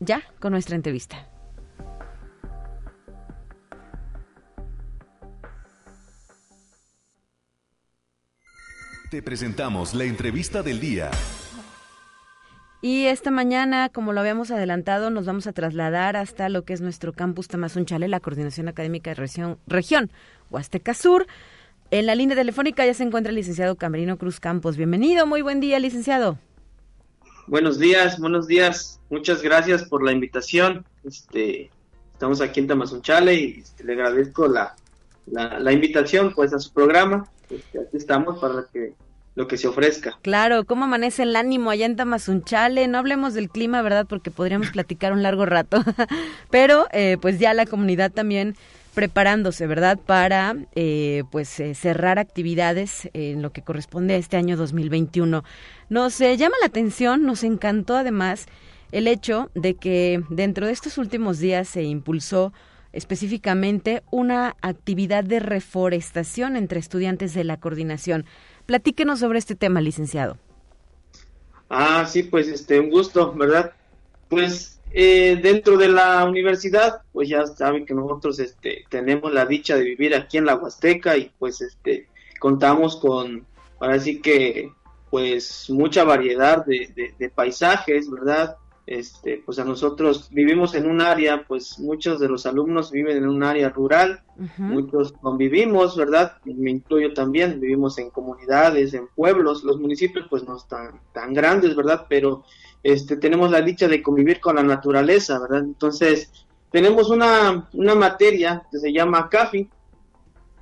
[0.00, 1.30] ya con nuestra entrevista.
[9.10, 11.10] Te presentamos la entrevista del día.
[12.82, 16.80] Y esta mañana, como lo habíamos adelantado, nos vamos a trasladar hasta lo que es
[16.80, 20.10] nuestro campus Tamazunchale, la Coordinación Académica de Región, región
[20.50, 21.26] Huasteca Sur.
[21.90, 24.78] En la línea telefónica ya se encuentra el licenciado Camerino Cruz Campos.
[24.78, 26.38] Bienvenido, muy buen día, licenciado.
[27.46, 28.98] Buenos días, buenos días.
[29.10, 30.86] Muchas gracias por la invitación.
[31.04, 31.70] Este,
[32.14, 34.74] estamos aquí en Tamazunchale y este, le agradezco la,
[35.70, 37.28] invitación pues a su programa.
[37.50, 38.94] Este, aquí estamos para que
[39.34, 40.18] lo que se ofrezca.
[40.22, 42.88] Claro, ¿cómo amanece el ánimo allá en Tamazunchale?
[42.88, 44.06] No hablemos del clima, ¿verdad?
[44.08, 45.82] Porque podríamos platicar un largo rato.
[46.50, 48.56] Pero eh, pues ya la comunidad también
[48.94, 49.98] preparándose, ¿verdad?
[50.04, 55.44] Para eh, pues eh, cerrar actividades en lo que corresponde a este año 2021.
[55.88, 58.46] Nos llama la atención, nos encantó además
[58.90, 62.52] el hecho de que dentro de estos últimos días se impulsó
[62.92, 68.26] específicamente una actividad de reforestación entre estudiantes de la coordinación.
[68.70, 70.38] Platíquenos sobre este tema, licenciado.
[71.68, 73.72] Ah, sí, pues este, un gusto, ¿verdad?
[74.28, 79.74] Pues eh, dentro de la universidad, pues ya saben que nosotros este, tenemos la dicha
[79.74, 82.06] de vivir aquí en la Huasteca y pues este,
[82.38, 83.44] contamos con,
[83.80, 84.70] ahora sí que,
[85.10, 88.56] pues mucha variedad de, de paisajes, ¿verdad?
[88.90, 93.28] Este, pues a nosotros vivimos en un área, pues muchos de los alumnos viven en
[93.28, 94.24] un área rural,
[94.58, 96.38] muchos convivimos, ¿verdad?
[96.44, 101.76] Me incluyo también, vivimos en comunidades, en pueblos, los municipios pues no están tan grandes,
[101.76, 102.06] ¿verdad?
[102.08, 102.42] Pero
[102.82, 105.60] este, tenemos la dicha de convivir con la naturaleza, ¿verdad?
[105.60, 106.28] Entonces,
[106.72, 109.68] tenemos una, una materia que se llama CAFI,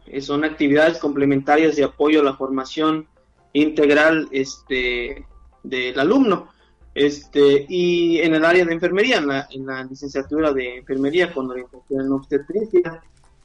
[0.04, 3.06] que son actividades complementarias de apoyo a la formación
[3.54, 5.24] integral este,
[5.62, 6.48] del alumno.
[6.98, 11.48] Este, y en el área de enfermería, en la, en la licenciatura de enfermería con
[11.48, 13.00] orientación en obstetricia.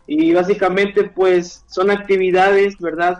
[0.07, 3.19] Y básicamente, pues, son actividades, ¿verdad?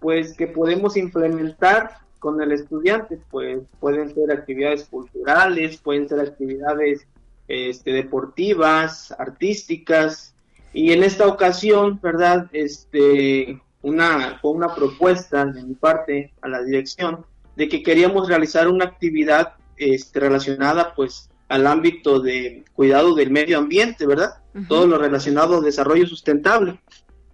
[0.00, 7.06] Pues que podemos implementar con el estudiante, pues pueden ser actividades culturales, pueden ser actividades
[7.46, 10.34] este, deportivas, artísticas,
[10.72, 12.48] y en esta ocasión, ¿verdad?
[12.52, 18.68] Este, una, fue una propuesta de mi parte a la dirección de que queríamos realizar
[18.68, 24.34] una actividad este, relacionada pues al ámbito de cuidado del medio ambiente, ¿verdad?
[24.68, 26.80] Todo lo relacionado al desarrollo sustentable.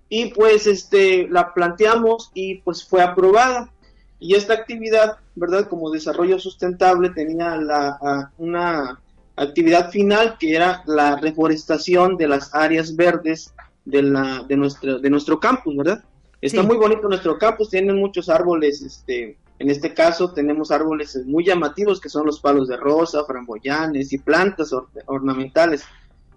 [0.08, 3.72] Y pues este la planteamos y pues fue aprobada.
[4.18, 5.68] Y esta actividad, ¿verdad?
[5.68, 9.00] Como desarrollo sustentable tenía la, una
[9.36, 15.10] actividad final que era la reforestación de las áreas verdes de, la, de, nuestro, de
[15.10, 16.04] nuestro campus, ¿verdad?
[16.40, 21.44] Está muy bonito nuestro campus, tienen muchos árboles este, en este caso tenemos árboles muy
[21.44, 24.74] llamativos que son los palos de rosa, framboyanes y plantas
[25.06, 25.84] ornamentales.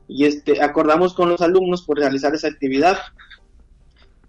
[0.08, 3.00] Y este, acordamos con los alumnos por realizar esa actividad.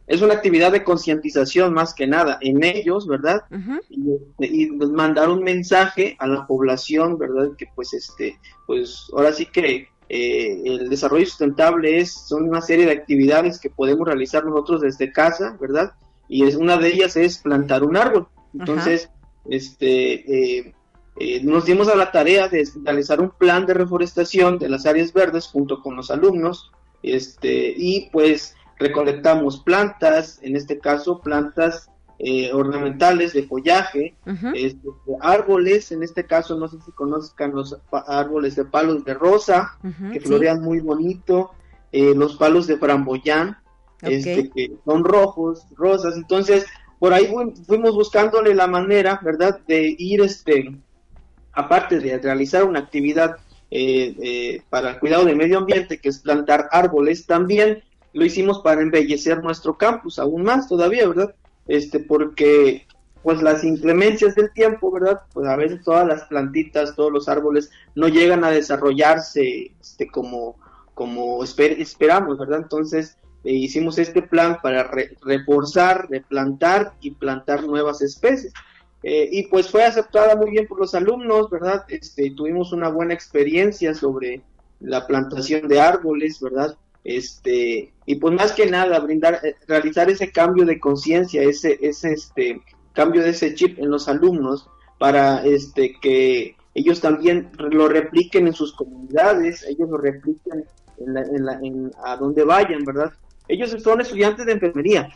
[0.06, 3.42] Es una actividad de concientización más que nada en ellos, ¿verdad?
[3.90, 7.50] y, mandar un mensaje a la población, ¿verdad?
[7.59, 12.87] Que pues este, pues ahora sí que eh, el desarrollo sustentable es, son una serie
[12.87, 15.92] de actividades que podemos realizar nosotros desde casa, ¿verdad?
[16.30, 18.26] Y es, una de ellas es plantar un árbol.
[18.59, 19.11] Entonces,
[19.49, 20.75] este, eh,
[21.19, 25.12] eh, nos dimos a la tarea de realizar un plan de reforestación de las áreas
[25.12, 32.53] verdes junto con los alumnos, este, y pues recolectamos plantas, en este caso plantas eh,
[32.53, 34.16] ornamentales de follaje,
[34.55, 34.88] este,
[35.21, 39.79] árboles, en este caso no sé si conozcan los árboles de palos de rosa,
[40.12, 41.53] que florean muy bonito,
[41.92, 43.57] los palos de framboyán,
[44.03, 46.66] este, que son rojos, rosas, entonces
[46.98, 47.30] por ahí
[47.66, 50.74] fuimos buscándole la manera, ¿verdad?, de ir, este,
[51.52, 53.37] aparte de realizar una actividad
[53.70, 57.82] eh, eh, para el cuidado del medio ambiente, que es plantar árboles, también
[58.12, 61.35] lo hicimos para embellecer nuestro campus aún más todavía, ¿verdad?
[61.66, 62.87] Este, porque
[63.22, 65.20] pues las inclemencias del tiempo, ¿verdad?
[65.35, 70.56] Pues a veces todas las plantitas, todos los árboles no llegan a desarrollarse este, como,
[70.94, 72.61] como esperamos, ¿verdad?
[72.62, 74.90] Entonces, e hicimos este plan para
[75.23, 78.52] reforzar, replantar y plantar nuevas especies.
[79.02, 81.85] Eh, y pues fue aceptada muy bien por los alumnos, ¿verdad?
[81.88, 84.42] Este, tuvimos una buena experiencia sobre,
[84.81, 86.77] la plantación de árboles, ¿verdad?
[87.04, 92.12] Este, y pues más que nada, brindar, eh, realizar ese cambio de conciencia, ese, ese
[92.12, 92.60] este,
[92.92, 94.68] cambio de ese chip en los alumnos
[94.98, 100.64] para este, que ellos también lo repliquen en sus comunidades, ellos lo repliquen
[100.98, 103.12] en, a donde vayan, ¿verdad?
[103.49, 105.11] Ellos son estudiantes de enfermería.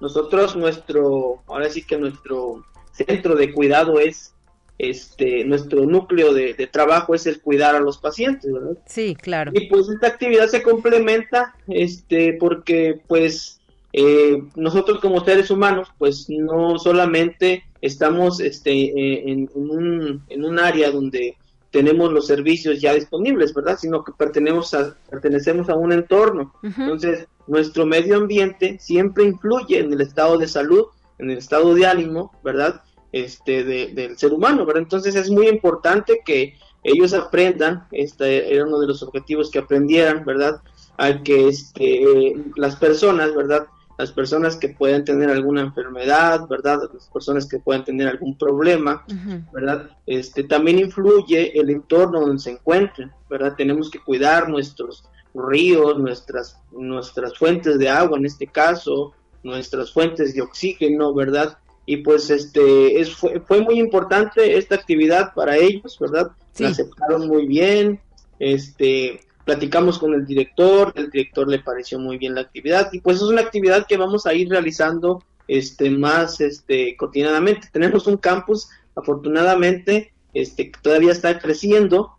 [0.00, 4.34] Nosotros, nuestro, ahora sí que nuestro centro de cuidado es
[4.78, 8.78] este nuestro núcleo de, trabajo es el cuidar a los pacientes, ¿verdad?
[8.86, 9.52] Sí, claro.
[9.54, 13.60] Y pues esta actividad se complementa, este, porque pues
[13.92, 20.58] eh, nosotros como seres humanos, pues no solamente estamos este, eh, en, un, en un
[20.58, 21.36] área donde
[21.70, 23.78] tenemos los servicios ya disponibles, ¿verdad?
[23.80, 26.52] Sino que pertenecemos a, pertenecemos a un entorno.
[26.62, 30.86] Entonces, nuestro medio ambiente siempre influye en el estado de salud,
[31.18, 32.82] en el estado de ánimo, ¿verdad?
[33.12, 34.82] este, del ser humano, ¿verdad?
[34.82, 40.24] Entonces es muy importante que ellos aprendan, este era uno de los objetivos que aprendieran,
[40.24, 40.62] ¿verdad?
[40.96, 43.66] A que este, las personas, ¿verdad?
[44.00, 46.88] Las personas que puedan tener alguna enfermedad, ¿verdad?
[46.92, 49.04] Las personas que puedan tener algún problema,
[49.52, 49.90] ¿verdad?
[50.06, 53.54] Este, también influye el entorno donde se encuentren, ¿verdad?
[53.56, 60.34] Tenemos que cuidar nuestros ríos, nuestras, nuestras fuentes de agua en este caso, nuestras fuentes
[60.34, 61.58] de oxígeno, ¿verdad?
[61.86, 66.30] y pues este es, fue, fue muy importante esta actividad para ellos, ¿verdad?
[66.58, 68.00] La aceptaron muy bien,
[68.38, 73.16] este platicamos con el director, el director le pareció muy bien la actividad y pues
[73.16, 77.68] es una actividad que vamos a ir realizando este más este cotidianamente.
[77.72, 82.14] Tenemos un campus afortunadamente este que todavía está creciendo.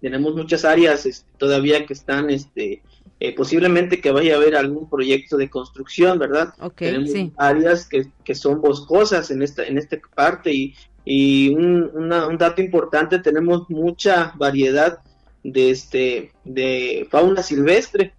[0.00, 2.82] Tenemos muchas áreas este, todavía que están este
[3.20, 6.52] eh, posiblemente que vaya a haber algún proyecto de construcción, ¿verdad?
[6.76, 10.74] Tenemos áreas que, que, son boscosas en esta, en esta parte y,
[11.04, 14.98] y un, un dato importante, tenemos mucha variedad
[15.44, 18.14] de este de fauna silvestre.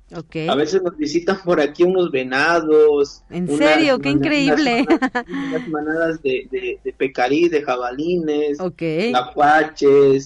[0.47, 3.23] A veces nos visitan por aquí unos venados.
[3.31, 4.85] En serio, qué increíble.
[5.27, 6.47] Unas, manadas de,
[6.83, 9.11] de, pecarí, de jabalines, okay.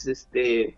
[0.06, 0.76] este,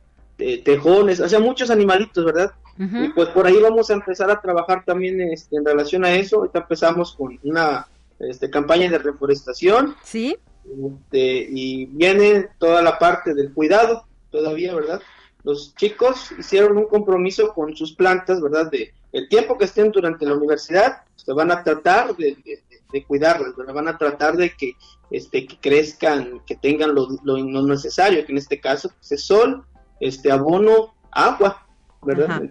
[0.64, 2.52] tejones, o sea, muchos animalitos, ¿verdad?
[2.78, 6.38] Y pues por ahí vamos a empezar a trabajar también este, en relación a eso.
[6.38, 7.88] Ahorita empezamos con una
[8.20, 9.96] este, campaña de reforestación.
[10.04, 10.36] Sí.
[10.66, 15.02] Este, y viene toda la parte del cuidado todavía, ¿verdad?
[15.44, 18.70] Los chicos hicieron un compromiso con sus plantas, ¿verdad?
[18.70, 22.64] De el tiempo que estén durante la universidad, se van a tratar de,
[23.08, 23.74] cuidarlas, ¿verdad?
[23.74, 24.74] Van a tratar de que,
[25.10, 29.66] este, que crezcan, que tengan lo, lo, necesario, que en este caso pues, es sol,
[30.00, 31.66] este abono, agua,
[32.04, 32.42] ¿verdad?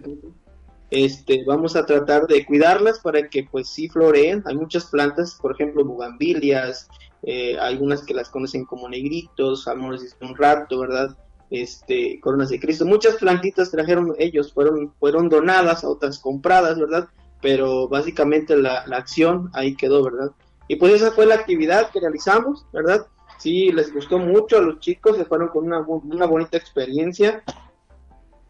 [0.91, 4.43] este, vamos a tratar de cuidarlas para que pues sí floreen.
[4.45, 6.89] Hay muchas plantas, por ejemplo, bugambilias,
[7.23, 11.17] eh, algunas que las conocen como negritos, amores de un rato, ¿verdad?
[11.51, 12.85] Este, coronas de Cristo.
[12.85, 17.09] Muchas plantitas trajeron ellos, fueron, fueron donadas, otras compradas, ¿verdad?
[17.41, 20.31] Pero básicamente la, la acción ahí quedó, ¿verdad?
[20.67, 23.05] Y pues esa fue la actividad que realizamos, ¿verdad?
[23.37, 27.43] Sí, les gustó mucho a los chicos, se fueron con una, una bonita experiencia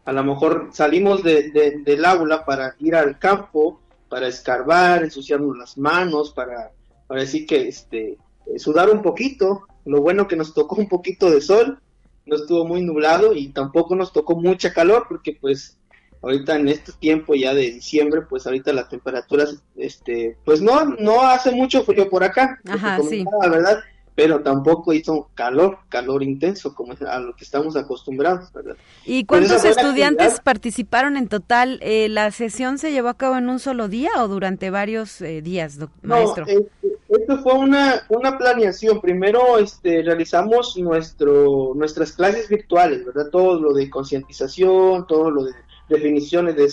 [0.04, 1.50] a lo mejor salimos de,
[1.84, 6.72] del aula para ir al campo, para escarbar, ensuciarnos las manos, para,
[7.06, 9.66] para decir que este, eh, sudar un poquito.
[9.84, 11.80] Lo bueno que nos tocó un poquito de sol,
[12.26, 15.78] no estuvo muy nublado y tampoco nos tocó mucha calor porque pues
[16.22, 19.44] ahorita en este tiempo ya de diciembre, pues ahorita la temperatura,
[19.76, 22.60] este, pues no, no hace mucho frío por acá.
[22.68, 23.24] Ajá, sí.
[23.40, 23.82] ¿verdad?
[24.14, 28.76] pero tampoco hizo calor, calor intenso como a lo que estamos acostumbrados, ¿verdad?
[29.06, 31.78] ¿Y cuántos estudiantes participaron en total?
[31.82, 35.40] Eh, ¿La sesión se llevó a cabo en un solo día o durante varios eh,
[35.40, 36.44] días, maestro?
[36.46, 36.68] Este,
[37.16, 39.00] esto fue una, una planeación.
[39.00, 43.28] Primero este, realizamos nuestro, nuestras clases virtuales, ¿verdad?
[43.30, 45.52] Todo lo de concientización, todo lo de
[45.88, 46.70] definiciones de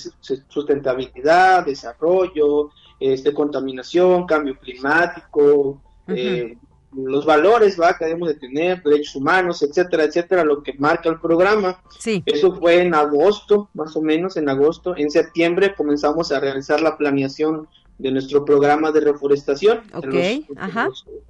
[0.47, 2.69] sustentabilidad, desarrollo,
[2.99, 6.57] este, contaminación, cambio climático, eh,
[6.93, 7.95] los valores ¿va?
[7.97, 11.81] que debemos de tener, derechos humanos, etcétera, etcétera, lo que marca el programa.
[11.99, 12.23] Sí.
[12.25, 14.95] Eso fue en agosto, más o menos en agosto.
[14.97, 17.67] En septiembre comenzamos a realizar la planeación
[17.99, 20.43] de nuestro programa de reforestación de,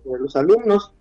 [0.05, 0.91] los, alumnos.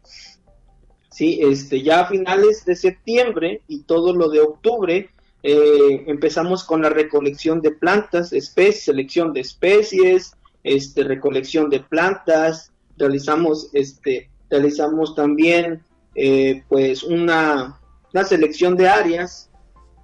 [1.10, 5.10] Sí, este, ya a finales de septiembre y todo lo de octubre
[5.42, 10.32] eh, empezamos con la recolección de plantas, especies, selección de especies,
[10.64, 15.82] este, recolección de plantas, realizamos este realizamos también
[16.14, 17.78] eh, pues una,
[18.12, 19.50] una, selección de áreas,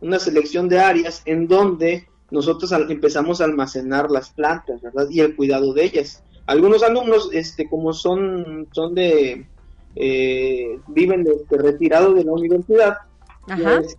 [0.01, 5.07] una selección de áreas en donde nosotros empezamos a almacenar las plantas, ¿verdad?
[5.09, 6.23] Y el cuidado de ellas.
[6.47, 9.47] Algunos alumnos, este, como son, son de,
[9.95, 12.99] eh, viven de, retirados de la universidad,
[13.47, 13.97] Pues,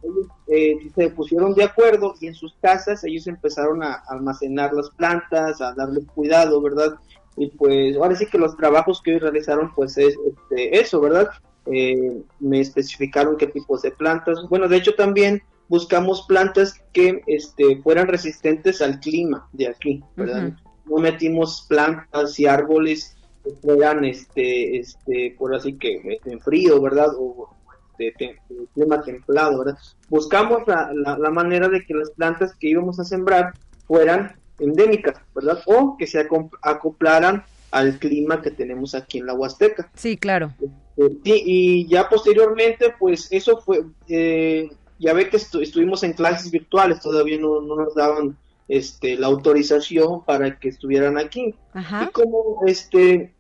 [0.48, 5.62] eh, se pusieron de acuerdo y en sus casas ellos empezaron a almacenar las plantas,
[5.62, 6.96] a darle cuidado, ¿verdad?
[7.38, 11.30] Y pues ahora sí que los trabajos que ellos realizaron, pues es este, eso, ¿verdad?
[11.68, 14.46] Eh, me especificaron qué tipos de plantas.
[14.50, 20.54] Bueno, de hecho también buscamos plantas que este, fueran resistentes al clima de aquí, ¿verdad?
[20.86, 27.08] No metimos plantas y árboles que fueran, este, este, por así que en frío, ¿verdad?
[27.18, 27.50] O
[27.98, 28.14] de,
[28.74, 29.78] clima templado, ¿verdad?
[30.10, 33.54] Buscamos la, la, manera de que las plantas que íbamos a sembrar
[33.88, 35.62] fueran endémicas, ¿verdad?
[35.66, 36.28] O que se
[36.62, 39.90] acoplaran al clima que tenemos aquí en la Huasteca.
[39.96, 40.54] Sí, claro.
[40.98, 44.70] Este, y ya posteriormente, pues eso fue, eh,
[45.00, 48.38] ya ve que estuvimos en clases virtuales, todavía no, nos daban
[48.68, 51.56] este, la autorización para que estuvieran aquí.
[51.74, 53.34] Y como este,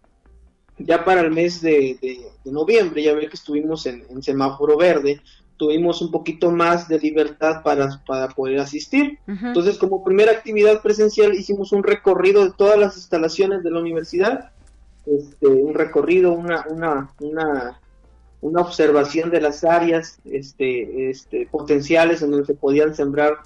[0.77, 5.21] ya para el mes de, noviembre, ya ve que estuvimos en, semáforo verde,
[5.57, 9.19] tuvimos un poquito más de libertad para, para poder asistir.
[9.25, 14.51] Entonces, como primera actividad presencial, hicimos un recorrido de todas las instalaciones de la universidad,
[15.05, 17.79] este, un recorrido, una, una, una,
[18.47, 23.39] una observación de las áreas este, este, potenciales en donde se podían sembrar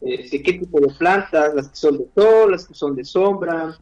[0.00, 3.78] este, qué tipo de plantas, las que son de sol, las que son de sombra,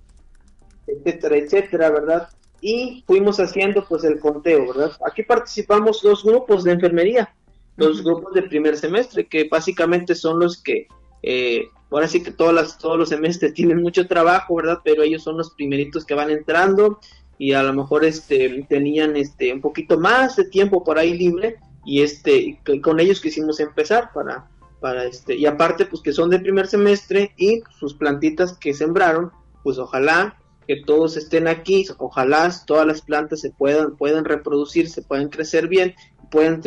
[0.87, 2.29] etcétera, etcétera, ¿verdad?
[2.66, 4.93] y fuimos haciendo pues el conteo, ¿verdad?
[5.07, 7.35] Aquí participamos dos grupos de enfermería,
[7.77, 10.87] dos grupos de primer semestre, que básicamente son los que,
[11.22, 14.79] eh, ahora sí que todas las, todos los semestres tienen mucho trabajo, ¿verdad?
[14.83, 17.01] Pero ellos son los primeritos que van entrando
[17.39, 21.57] y a lo mejor este, tenían este, un poquito más de tiempo por ahí libre
[21.85, 24.49] y este, con ellos quisimos empezar para,
[24.80, 29.32] para este, y aparte pues que son de primer semestre y sus plantitas que sembraron,
[29.62, 35.03] pues ojalá que todos estén aquí, ojalá todas las plantas se puedan, puedan reproducir, se
[35.03, 35.95] puedan crecer bien,
[36.30, 36.62] puedan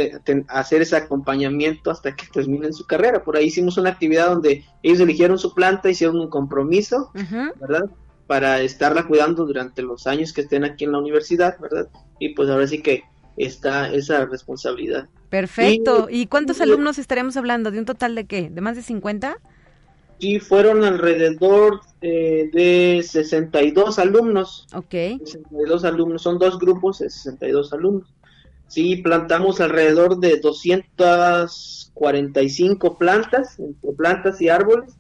[0.50, 3.24] hacer ese acompañamiento hasta que terminen su carrera.
[3.24, 7.12] Por ahí hicimos una actividad donde ellos eligieron su planta, hicieron un compromiso,
[7.60, 7.90] ¿verdad?
[8.28, 11.88] Para estarla cuidando durante los años que estén aquí en la universidad, ¿verdad?
[12.20, 13.04] Y pues ahora sí que
[13.38, 15.08] está esa responsabilidad.
[15.30, 16.08] Perfecto.
[16.10, 17.72] ¿Y, cuántos alumnos estaremos hablando?
[17.72, 18.50] ¿De un total de qué?
[18.50, 19.38] ¿De más de 50?
[20.20, 24.66] Sí, fueron alrededor eh, de 62 alumnos.
[24.74, 24.90] Ok.
[24.92, 28.14] 62 alumnos, son dos grupos de 62 alumnos.
[28.68, 34.96] Sí, plantamos alrededor de 245 plantas, entre plantas y árboles.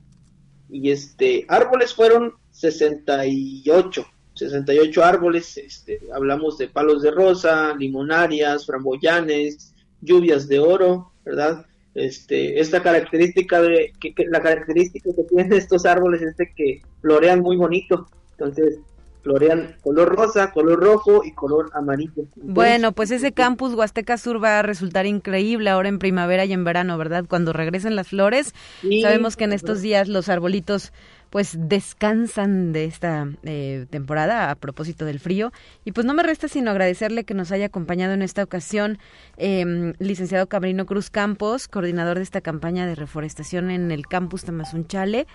[0.69, 4.05] Y este, árboles fueron 68,
[4.36, 5.58] 68 árboles.
[5.58, 11.66] Este, hablamos de palos de rosa, limonarias, framboyanes, lluvias de oro, ¿verdad?
[11.97, 17.41] este, esta característica de que, la característica que tienen estos árboles es de que florean
[17.41, 18.08] muy bonito.
[18.32, 18.80] Entonces,
[19.24, 22.26] florean color rosa, color rojo y color amarillo.
[22.36, 26.64] bueno, pues ese campus Huasteca Sur va a resultar increíble ahora en primavera y en
[26.64, 27.26] verano, ¿verdad?
[27.28, 28.53] Cuando regresen las flores,
[29.01, 30.93] sabemos que en estos días los arbolitos
[31.30, 35.51] pues descansan de esta eh, temporada a propósito del frío.
[35.86, 38.99] Y pues no me resta sino agradecerle que nos haya acompañado en esta ocasión,
[39.38, 45.28] eh, licenciado Cabrino Cruz Campos, coordinador de esta campaña de reforestación en el campus Tamazunchale.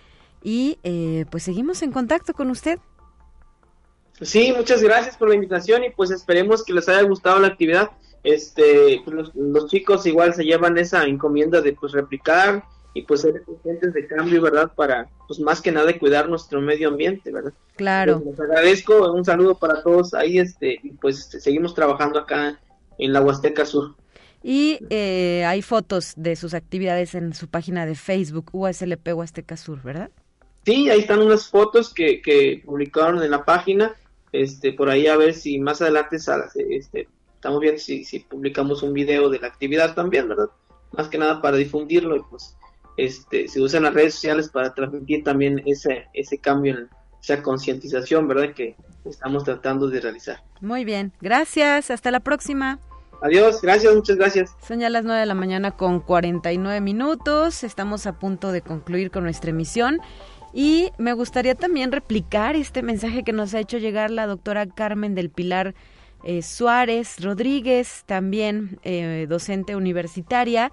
[0.42, 2.78] Y eh, pues seguimos en contacto con usted.
[4.20, 7.90] Sí, muchas gracias por la invitación y pues esperemos que les haya gustado la actividad.
[8.24, 12.64] Este, pues, los, los chicos igual se llevan esa encomienda de pues replicar
[12.94, 14.72] y pues ser conscientes de cambio, ¿verdad?
[14.74, 17.52] Para, pues más que nada, cuidar nuestro medio ambiente, ¿verdad?
[17.76, 18.22] Claro.
[18.24, 22.60] les agradezco, un saludo para todos ahí, este, y pues seguimos trabajando acá
[22.98, 23.94] en la Huasteca Sur.
[24.42, 29.82] Y eh, hay fotos de sus actividades en su página de Facebook, USLP Huasteca Sur,
[29.82, 30.10] ¿verdad?
[30.64, 33.94] Sí, ahí están unas fotos que, que publicaron en la página,
[34.32, 38.92] este, por ahí a ver si más adelante este, estamos viendo si, si publicamos un
[38.92, 40.50] video de la actividad también, ¿verdad?
[40.92, 42.56] Más que nada para difundirlo y pues
[42.96, 46.88] este, se usan las redes sociales para transmitir también ese, ese cambio,
[47.22, 48.54] esa concientización, ¿verdad?
[48.54, 50.42] Que estamos tratando de realizar.
[50.60, 52.78] Muy bien, gracias, hasta la próxima.
[53.22, 54.56] Adiós, gracias, muchas gracias.
[54.66, 59.10] Son ya las 9 de la mañana con 49 minutos, estamos a punto de concluir
[59.10, 60.00] con nuestra emisión.
[60.52, 65.14] Y me gustaría también replicar este mensaje que nos ha hecho llegar la doctora Carmen
[65.14, 65.74] del Pilar
[66.24, 70.70] eh, Suárez Rodríguez, también eh, docente universitaria,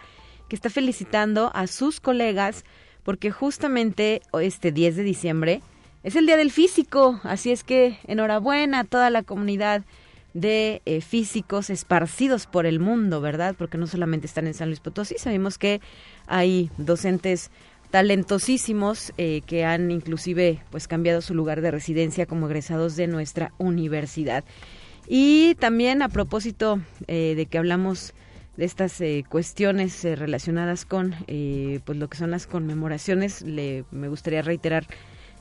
[0.49, 2.65] que está felicitando a sus colegas
[3.03, 5.61] porque justamente este 10 de diciembre
[6.03, 9.83] es el Día del Físico, así es que enhorabuena a toda la comunidad
[10.33, 13.55] de eh, físicos esparcidos por el mundo, ¿verdad?
[13.57, 15.81] Porque no solamente están en San Luis Potosí, sabemos que
[16.27, 17.51] hay docentes
[17.91, 23.51] talentosísimos eh, que han inclusive pues cambiado su lugar de residencia como egresados de nuestra
[23.57, 24.43] universidad.
[25.07, 28.13] Y también a propósito eh, de que hablamos
[28.59, 33.85] de estas eh, cuestiones eh, relacionadas con eh, pues lo que son las conmemoraciones, le,
[33.89, 34.85] me gustaría reiterar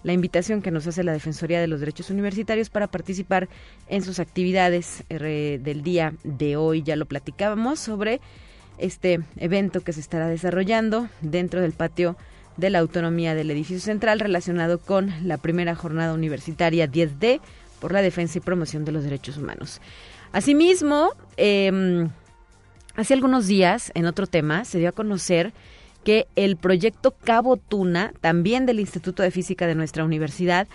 [0.05, 3.49] la invitación que nos hace la Defensoría de los Derechos Universitarios para participar
[3.89, 6.85] en sus actividades del día de hoy.
[6.85, 8.21] Ya lo platicábamos sobre
[8.79, 12.17] este evento que se estará desarrollando dentro del patio
[12.57, 17.41] de la autonomía del edificio central relacionado con la primera jornada universitaria 10D
[17.81, 19.81] por la defensa y promoción de los derechos humanos.
[20.31, 22.09] Asimismo, eh,
[22.99, 25.53] Hace algunos días, en otro tema, se dio a conocer
[26.03, 30.67] que el proyecto Cabo Tuna, también del Instituto de Física de nuestra universidad,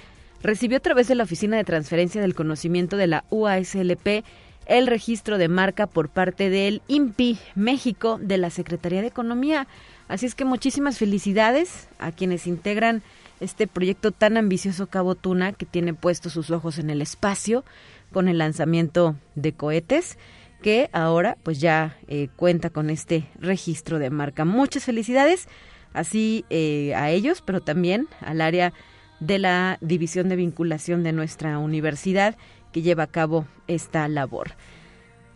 [0.41, 4.23] recibió a través de la Oficina de Transferencia del Conocimiento de la UASLP
[4.67, 9.67] el registro de marca por parte del INPI México de la Secretaría de Economía.
[10.07, 13.03] Así es que muchísimas felicidades a quienes integran
[13.41, 17.65] este proyecto tan ambicioso Cabo Tuna que tiene puestos sus ojos en el espacio
[18.13, 20.17] con el lanzamiento de cohetes
[20.63, 24.45] que ahora pues ya eh, cuenta con este registro de marca.
[24.45, 25.47] Muchas felicidades
[25.93, 28.73] así eh, a ellos, pero también al área
[29.19, 32.35] de la división de vinculación de nuestra universidad
[32.71, 34.53] que lleva a cabo esta labor.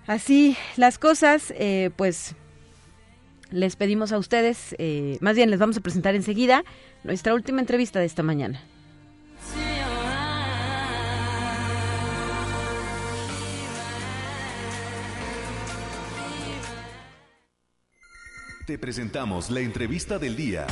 [0.07, 2.35] Así las cosas, eh, pues
[3.51, 4.75] les pedimos a ustedes,
[5.21, 6.63] más bien les vamos a presentar enseguida
[7.03, 8.61] nuestra última entrevista de esta mañana.
[18.67, 20.67] Te presentamos la entrevista del día.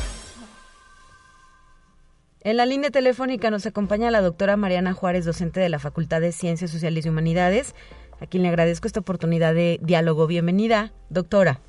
[2.42, 6.34] En la línea telefónica nos acompaña la doctora Mariana Juárez, docente de la Facultad de
[6.34, 7.74] Ciencias Sociales y Humanidades,
[8.20, 10.28] a quien le agradezco esta oportunidad de diálogo.
[10.28, 11.62] Bienvenida, doctora.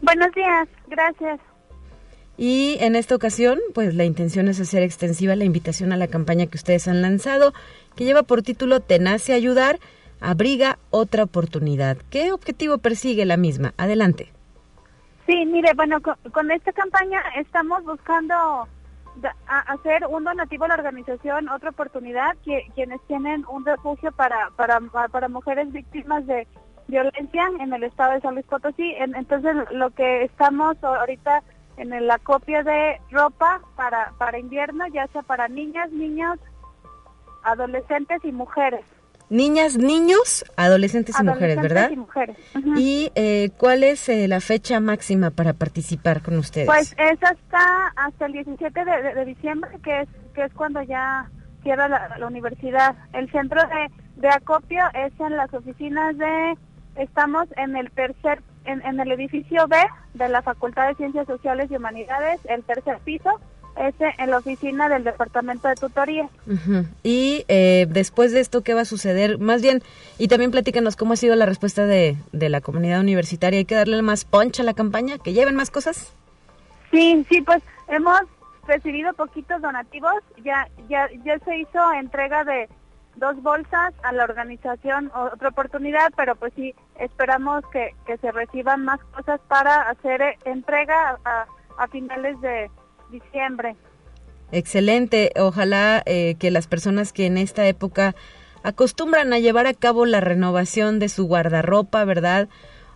[0.00, 1.40] Buenos días, gracias.
[2.36, 6.46] Y en esta ocasión, pues la intención es hacer extensiva la invitación a la campaña
[6.46, 7.52] que ustedes han lanzado,
[7.96, 9.80] que lleva por título Tenace Ayudar,
[10.20, 11.96] abriga otra oportunidad.
[12.10, 13.74] ¿Qué objetivo persigue la misma?
[13.76, 14.34] Adelante.
[15.26, 18.68] Sí, mire, bueno, con, esta campaña estamos buscando
[19.46, 24.80] hacer un donativo a la organización Otra Oportunidad, que, quienes tienen un refugio para, para,
[25.10, 26.46] para mujeres víctimas de
[26.88, 28.94] violencia en el estado de San Luis Potosí.
[28.98, 31.42] entonces, lo que estamos ahorita
[31.78, 36.38] en el acopio de ropa para, para invierno, ya sea para niñas, niños,
[37.42, 38.84] adolescentes y mujeres.
[39.30, 41.90] Niñas, niños, adolescentes, y mujeres, ¿verdad?
[41.90, 42.36] Y mujeres.
[42.76, 46.66] ¿Y eh, cuál es eh, la fecha máxima para participar con ustedes?
[46.66, 51.30] Pues es hasta hasta el 17 de, diciembre, que es que es cuando ya
[51.62, 52.96] cierra la, universidad.
[53.12, 56.56] El centro de, de, acopio es en las oficinas de,
[56.96, 59.76] estamos en el tercer, en, en el edificio B
[60.14, 63.40] de la Facultad de Ciencias Sociales y Humanidades, el tercer piso,
[63.76, 66.28] ese en la oficina del departamento de tutoría.
[67.02, 69.38] Y eh, después de esto, ¿qué va a suceder?
[69.38, 69.82] Más bien,
[70.18, 73.58] y también platícanos cómo ha sido la respuesta de, de la comunidad universitaria.
[73.58, 75.18] ¿Hay que darle más punch a la campaña?
[75.18, 76.12] ¿Que lleven más cosas?
[76.90, 78.20] Sí, sí, pues hemos
[78.66, 80.14] recibido poquitos donativos.
[80.44, 82.68] Ya, ya, ya se hizo entrega de
[83.16, 88.84] dos bolsas a la organización otra oportunidad, pero pues sí, esperamos que, que se reciban
[88.84, 91.46] más cosas para hacer eh, entrega a,
[91.78, 92.70] a finales de
[93.20, 93.76] diciembre.
[94.52, 95.32] Excelente.
[95.36, 98.14] Ojalá eh, que las personas que en esta época
[98.62, 102.48] acostumbran a llevar a cabo la renovación de su guardarropa, ¿verdad?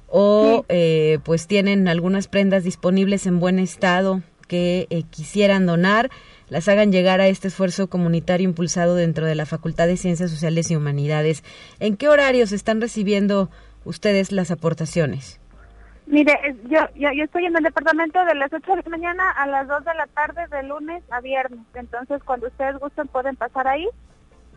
[0.07, 6.11] O eh, pues tienen algunas prendas disponibles en buen estado que eh, quisieran donar,
[6.49, 10.71] las hagan llegar a este esfuerzo comunitario impulsado dentro de la Facultad de Ciencias Sociales
[10.71, 11.45] y Humanidades.
[11.79, 13.51] ¿En qué horarios están recibiendo
[13.85, 15.38] ustedes las aportaciones?
[16.09, 19.69] Mire, yo, yo, estoy en el departamento de las 8 de la mañana a las
[19.69, 21.61] 2 de la tarde de lunes a viernes.
[21.75, 23.87] Entonces, cuando ustedes gusten, pueden pasar ahí.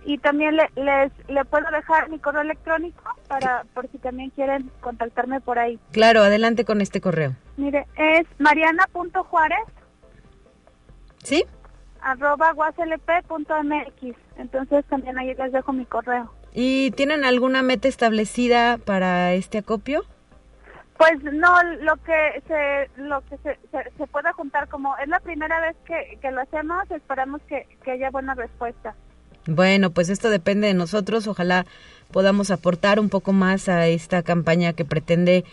[0.04, 4.72] Y también le, les le puedo dejar mi correo electrónico para por si también quieren
[4.80, 5.80] contactarme por ahí.
[5.92, 7.36] Claro, adelante con este correo.
[7.58, 9.60] Mire, es mariana.juárez.
[11.24, 11.46] ¿Sí?
[12.02, 14.16] arroba guaslp.mx.
[14.38, 16.32] Entonces también ahí les dejo mi correo.
[16.54, 20.04] ¿Y tienen alguna meta establecida para este acopio?
[21.02, 23.58] Pues no, lo que se lo que se,
[23.98, 27.94] se, pueda juntar como es la primera vez que, que lo hacemos, esperamos que, que
[27.94, 28.94] haya buena respuesta.
[29.48, 31.66] Bueno, pues esto depende de nosotros, ojalá
[32.12, 35.44] podamos aportar un poco más a esta campaña que pretende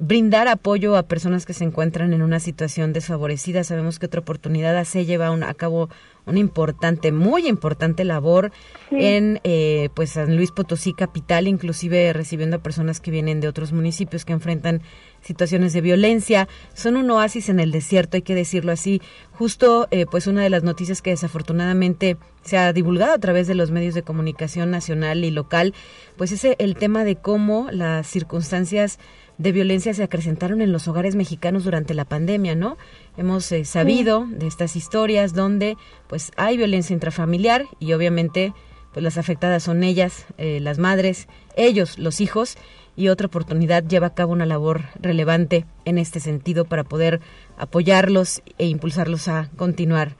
[0.00, 3.62] brindar apoyo a personas que se encuentran en una situación desfavorecida.
[3.62, 5.90] Sabemos que otra oportunidad se lleva a cabo
[6.28, 8.52] una importante, muy importante labor
[8.90, 13.72] en eh, pues San Luis Potosí capital, inclusive recibiendo a personas que vienen de otros
[13.72, 14.82] municipios que enfrentan
[15.20, 16.48] situaciones de violencia.
[16.74, 19.02] Son un oasis en el desierto, hay que decirlo así.
[19.32, 23.54] Justo, eh, pues una de las noticias que desafortunadamente se ha divulgado a través de
[23.54, 25.74] los medios de comunicación nacional y local,
[26.16, 28.98] pues es el tema de cómo las circunstancias
[29.38, 32.76] de violencia se acrecentaron en los hogares mexicanos durante la pandemia, ¿no?
[33.16, 35.76] Hemos eh, sabido de estas historias donde
[36.08, 38.52] pues hay violencia intrafamiliar y obviamente
[38.92, 42.56] pues las afectadas son ellas, eh, las madres, ellos, los hijos
[42.96, 47.20] y otra oportunidad lleva a cabo una labor relevante en este sentido para poder
[47.56, 50.16] apoyarlos e impulsarlos a continuar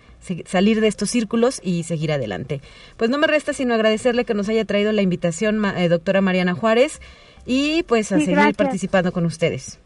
[0.47, 2.61] salir de estos círculos y seguir adelante.
[2.97, 6.55] Pues no me resta sino agradecerle que nos haya traído la invitación, eh, doctora Mariana
[6.55, 7.01] Juárez,
[7.49, 9.81] y pues a seguir participando con ustedes.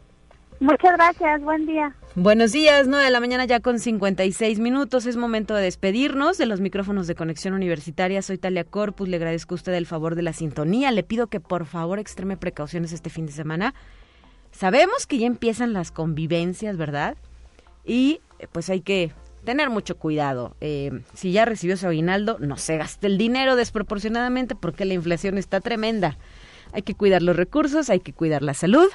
[0.59, 1.95] Muchas gracias, buen día.
[2.15, 5.05] Buenos días, 9 de la mañana ya con 56 minutos.
[5.05, 8.21] Es momento de despedirnos de los micrófonos de Conexión Universitaria.
[8.21, 10.91] Soy Talia Corpus, le agradezco a usted el favor de la sintonía.
[10.91, 13.73] Le pido que por favor extreme precauciones este fin de semana.
[14.51, 17.15] Sabemos que ya empiezan las convivencias, ¿verdad?
[17.85, 18.19] Y
[18.51, 19.13] pues hay que
[19.45, 20.55] tener mucho cuidado.
[20.59, 25.37] Eh, si ya recibió su aguinaldo, no se gaste el dinero desproporcionadamente porque la inflación
[25.37, 26.17] está tremenda.
[26.73, 28.87] Hay que cuidar los recursos, hay que cuidar la salud,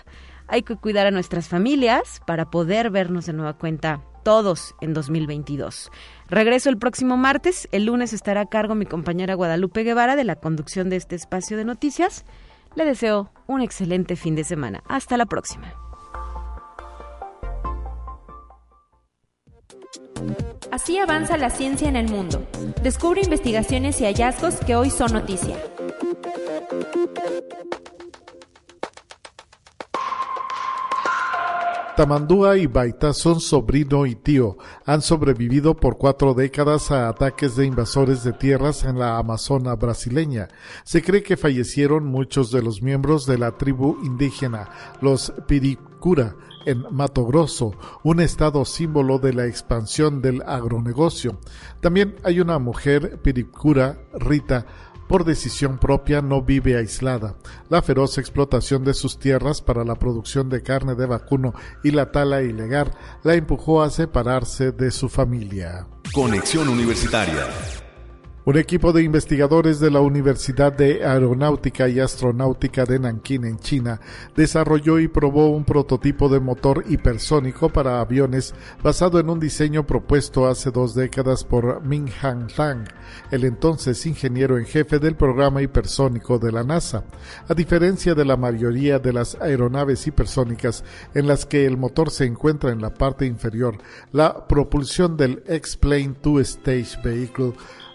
[0.49, 5.91] hay que cuidar a nuestras familias para poder vernos de nueva cuenta todos en 2022.
[6.29, 7.68] Regreso el próximo martes.
[7.72, 11.57] El lunes estará a cargo mi compañera Guadalupe Guevara de la conducción de este espacio
[11.57, 12.24] de noticias.
[12.74, 14.83] Le deseo un excelente fin de semana.
[14.87, 15.72] Hasta la próxima.
[20.71, 22.47] Así avanza la ciencia en el mundo.
[22.83, 25.57] Descubre investigaciones y hallazgos que hoy son noticia.
[31.99, 34.57] Tamandúa y Baita son sobrino y tío.
[34.87, 40.47] Han sobrevivido por cuatro décadas a ataques de invasores de tierras en la Amazona brasileña.
[40.85, 44.69] Se cree que fallecieron muchos de los miembros de la tribu indígena,
[45.01, 46.37] los Piricura,
[46.67, 51.39] en Mato Grosso, un estado símbolo de la expansión del agronegocio.
[51.81, 54.67] También hay una mujer piricura, Rita,
[55.09, 57.37] por decisión propia no vive aislada.
[57.71, 62.13] La feroz explotación de sus tierras para la producción de carne de vacuno y la
[62.13, 62.93] tala ilegal
[63.23, 65.87] la empujó a separarse de su familia.
[66.13, 67.47] Conexión Universitaria
[68.49, 74.01] un equipo de investigadores de la Universidad de Aeronáutica y Astronáutica de Nankín en China
[74.35, 80.47] desarrolló y probó un prototipo de motor hipersónico para aviones basado en un diseño propuesto
[80.47, 82.87] hace dos décadas por Ming Han Tang,
[83.31, 87.05] el entonces ingeniero en jefe del programa hipersónico de la NASA.
[87.49, 92.25] A diferencia de la mayoría de las aeronaves hipersónicas en las que el motor se
[92.25, 93.77] encuentra en la parte inferior,
[94.11, 97.53] la propulsión del X-Plane Two-Stage Vehicle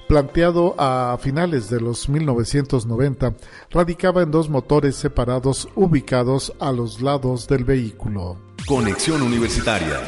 [0.08, 3.34] planteado a finales de los 1990,
[3.72, 8.38] radicaba en dos motores separados ubicados a los lados del vehículo.
[8.66, 9.99] Conexión Universitaria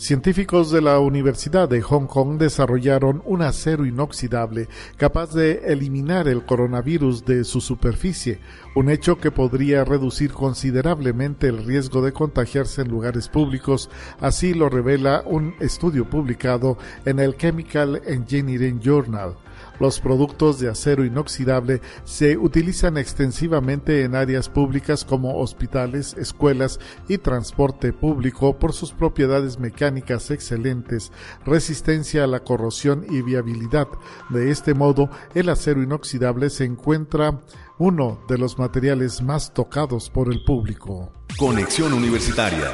[0.00, 6.46] Científicos de la Universidad de Hong Kong desarrollaron un acero inoxidable capaz de eliminar el
[6.46, 8.40] coronavirus de su superficie,
[8.74, 13.90] un hecho que podría reducir considerablemente el riesgo de contagiarse en lugares públicos,
[14.22, 19.36] así lo revela un estudio publicado en el Chemical Engineering Journal.
[19.78, 26.78] Los productos de acero inoxidable se utilizan extensivamente en áreas públicas como hospitales, escuelas
[27.08, 29.58] y transporte público por sus propiedades
[29.96, 31.12] excelentes,
[31.44, 33.88] resistencia a la corrosión y viabilidad.
[34.28, 37.42] De este modo, el acero inoxidable se encuentra
[37.78, 41.12] uno de los materiales más tocados por el público.
[41.38, 42.70] Conexión Universitaria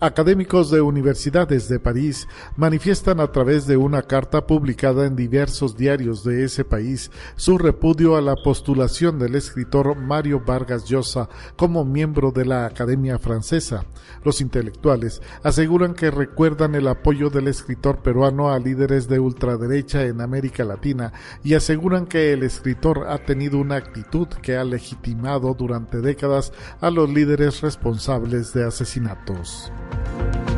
[0.00, 6.22] Académicos de universidades de París manifiestan a través de una carta publicada en diversos diarios
[6.22, 12.30] de ese país su repudio a la postulación del escritor Mario Vargas Llosa como miembro
[12.30, 13.86] de la Academia Francesa.
[14.22, 20.20] Los intelectuales aseguran que recuerdan el apoyo del escritor peruano a líderes de ultraderecha en
[20.20, 26.00] América Latina y aseguran que el escritor ha tenido una actitud que ha legitimado durante
[26.00, 29.72] décadas a los líderes responsables de asesinatos.
[29.90, 30.57] Música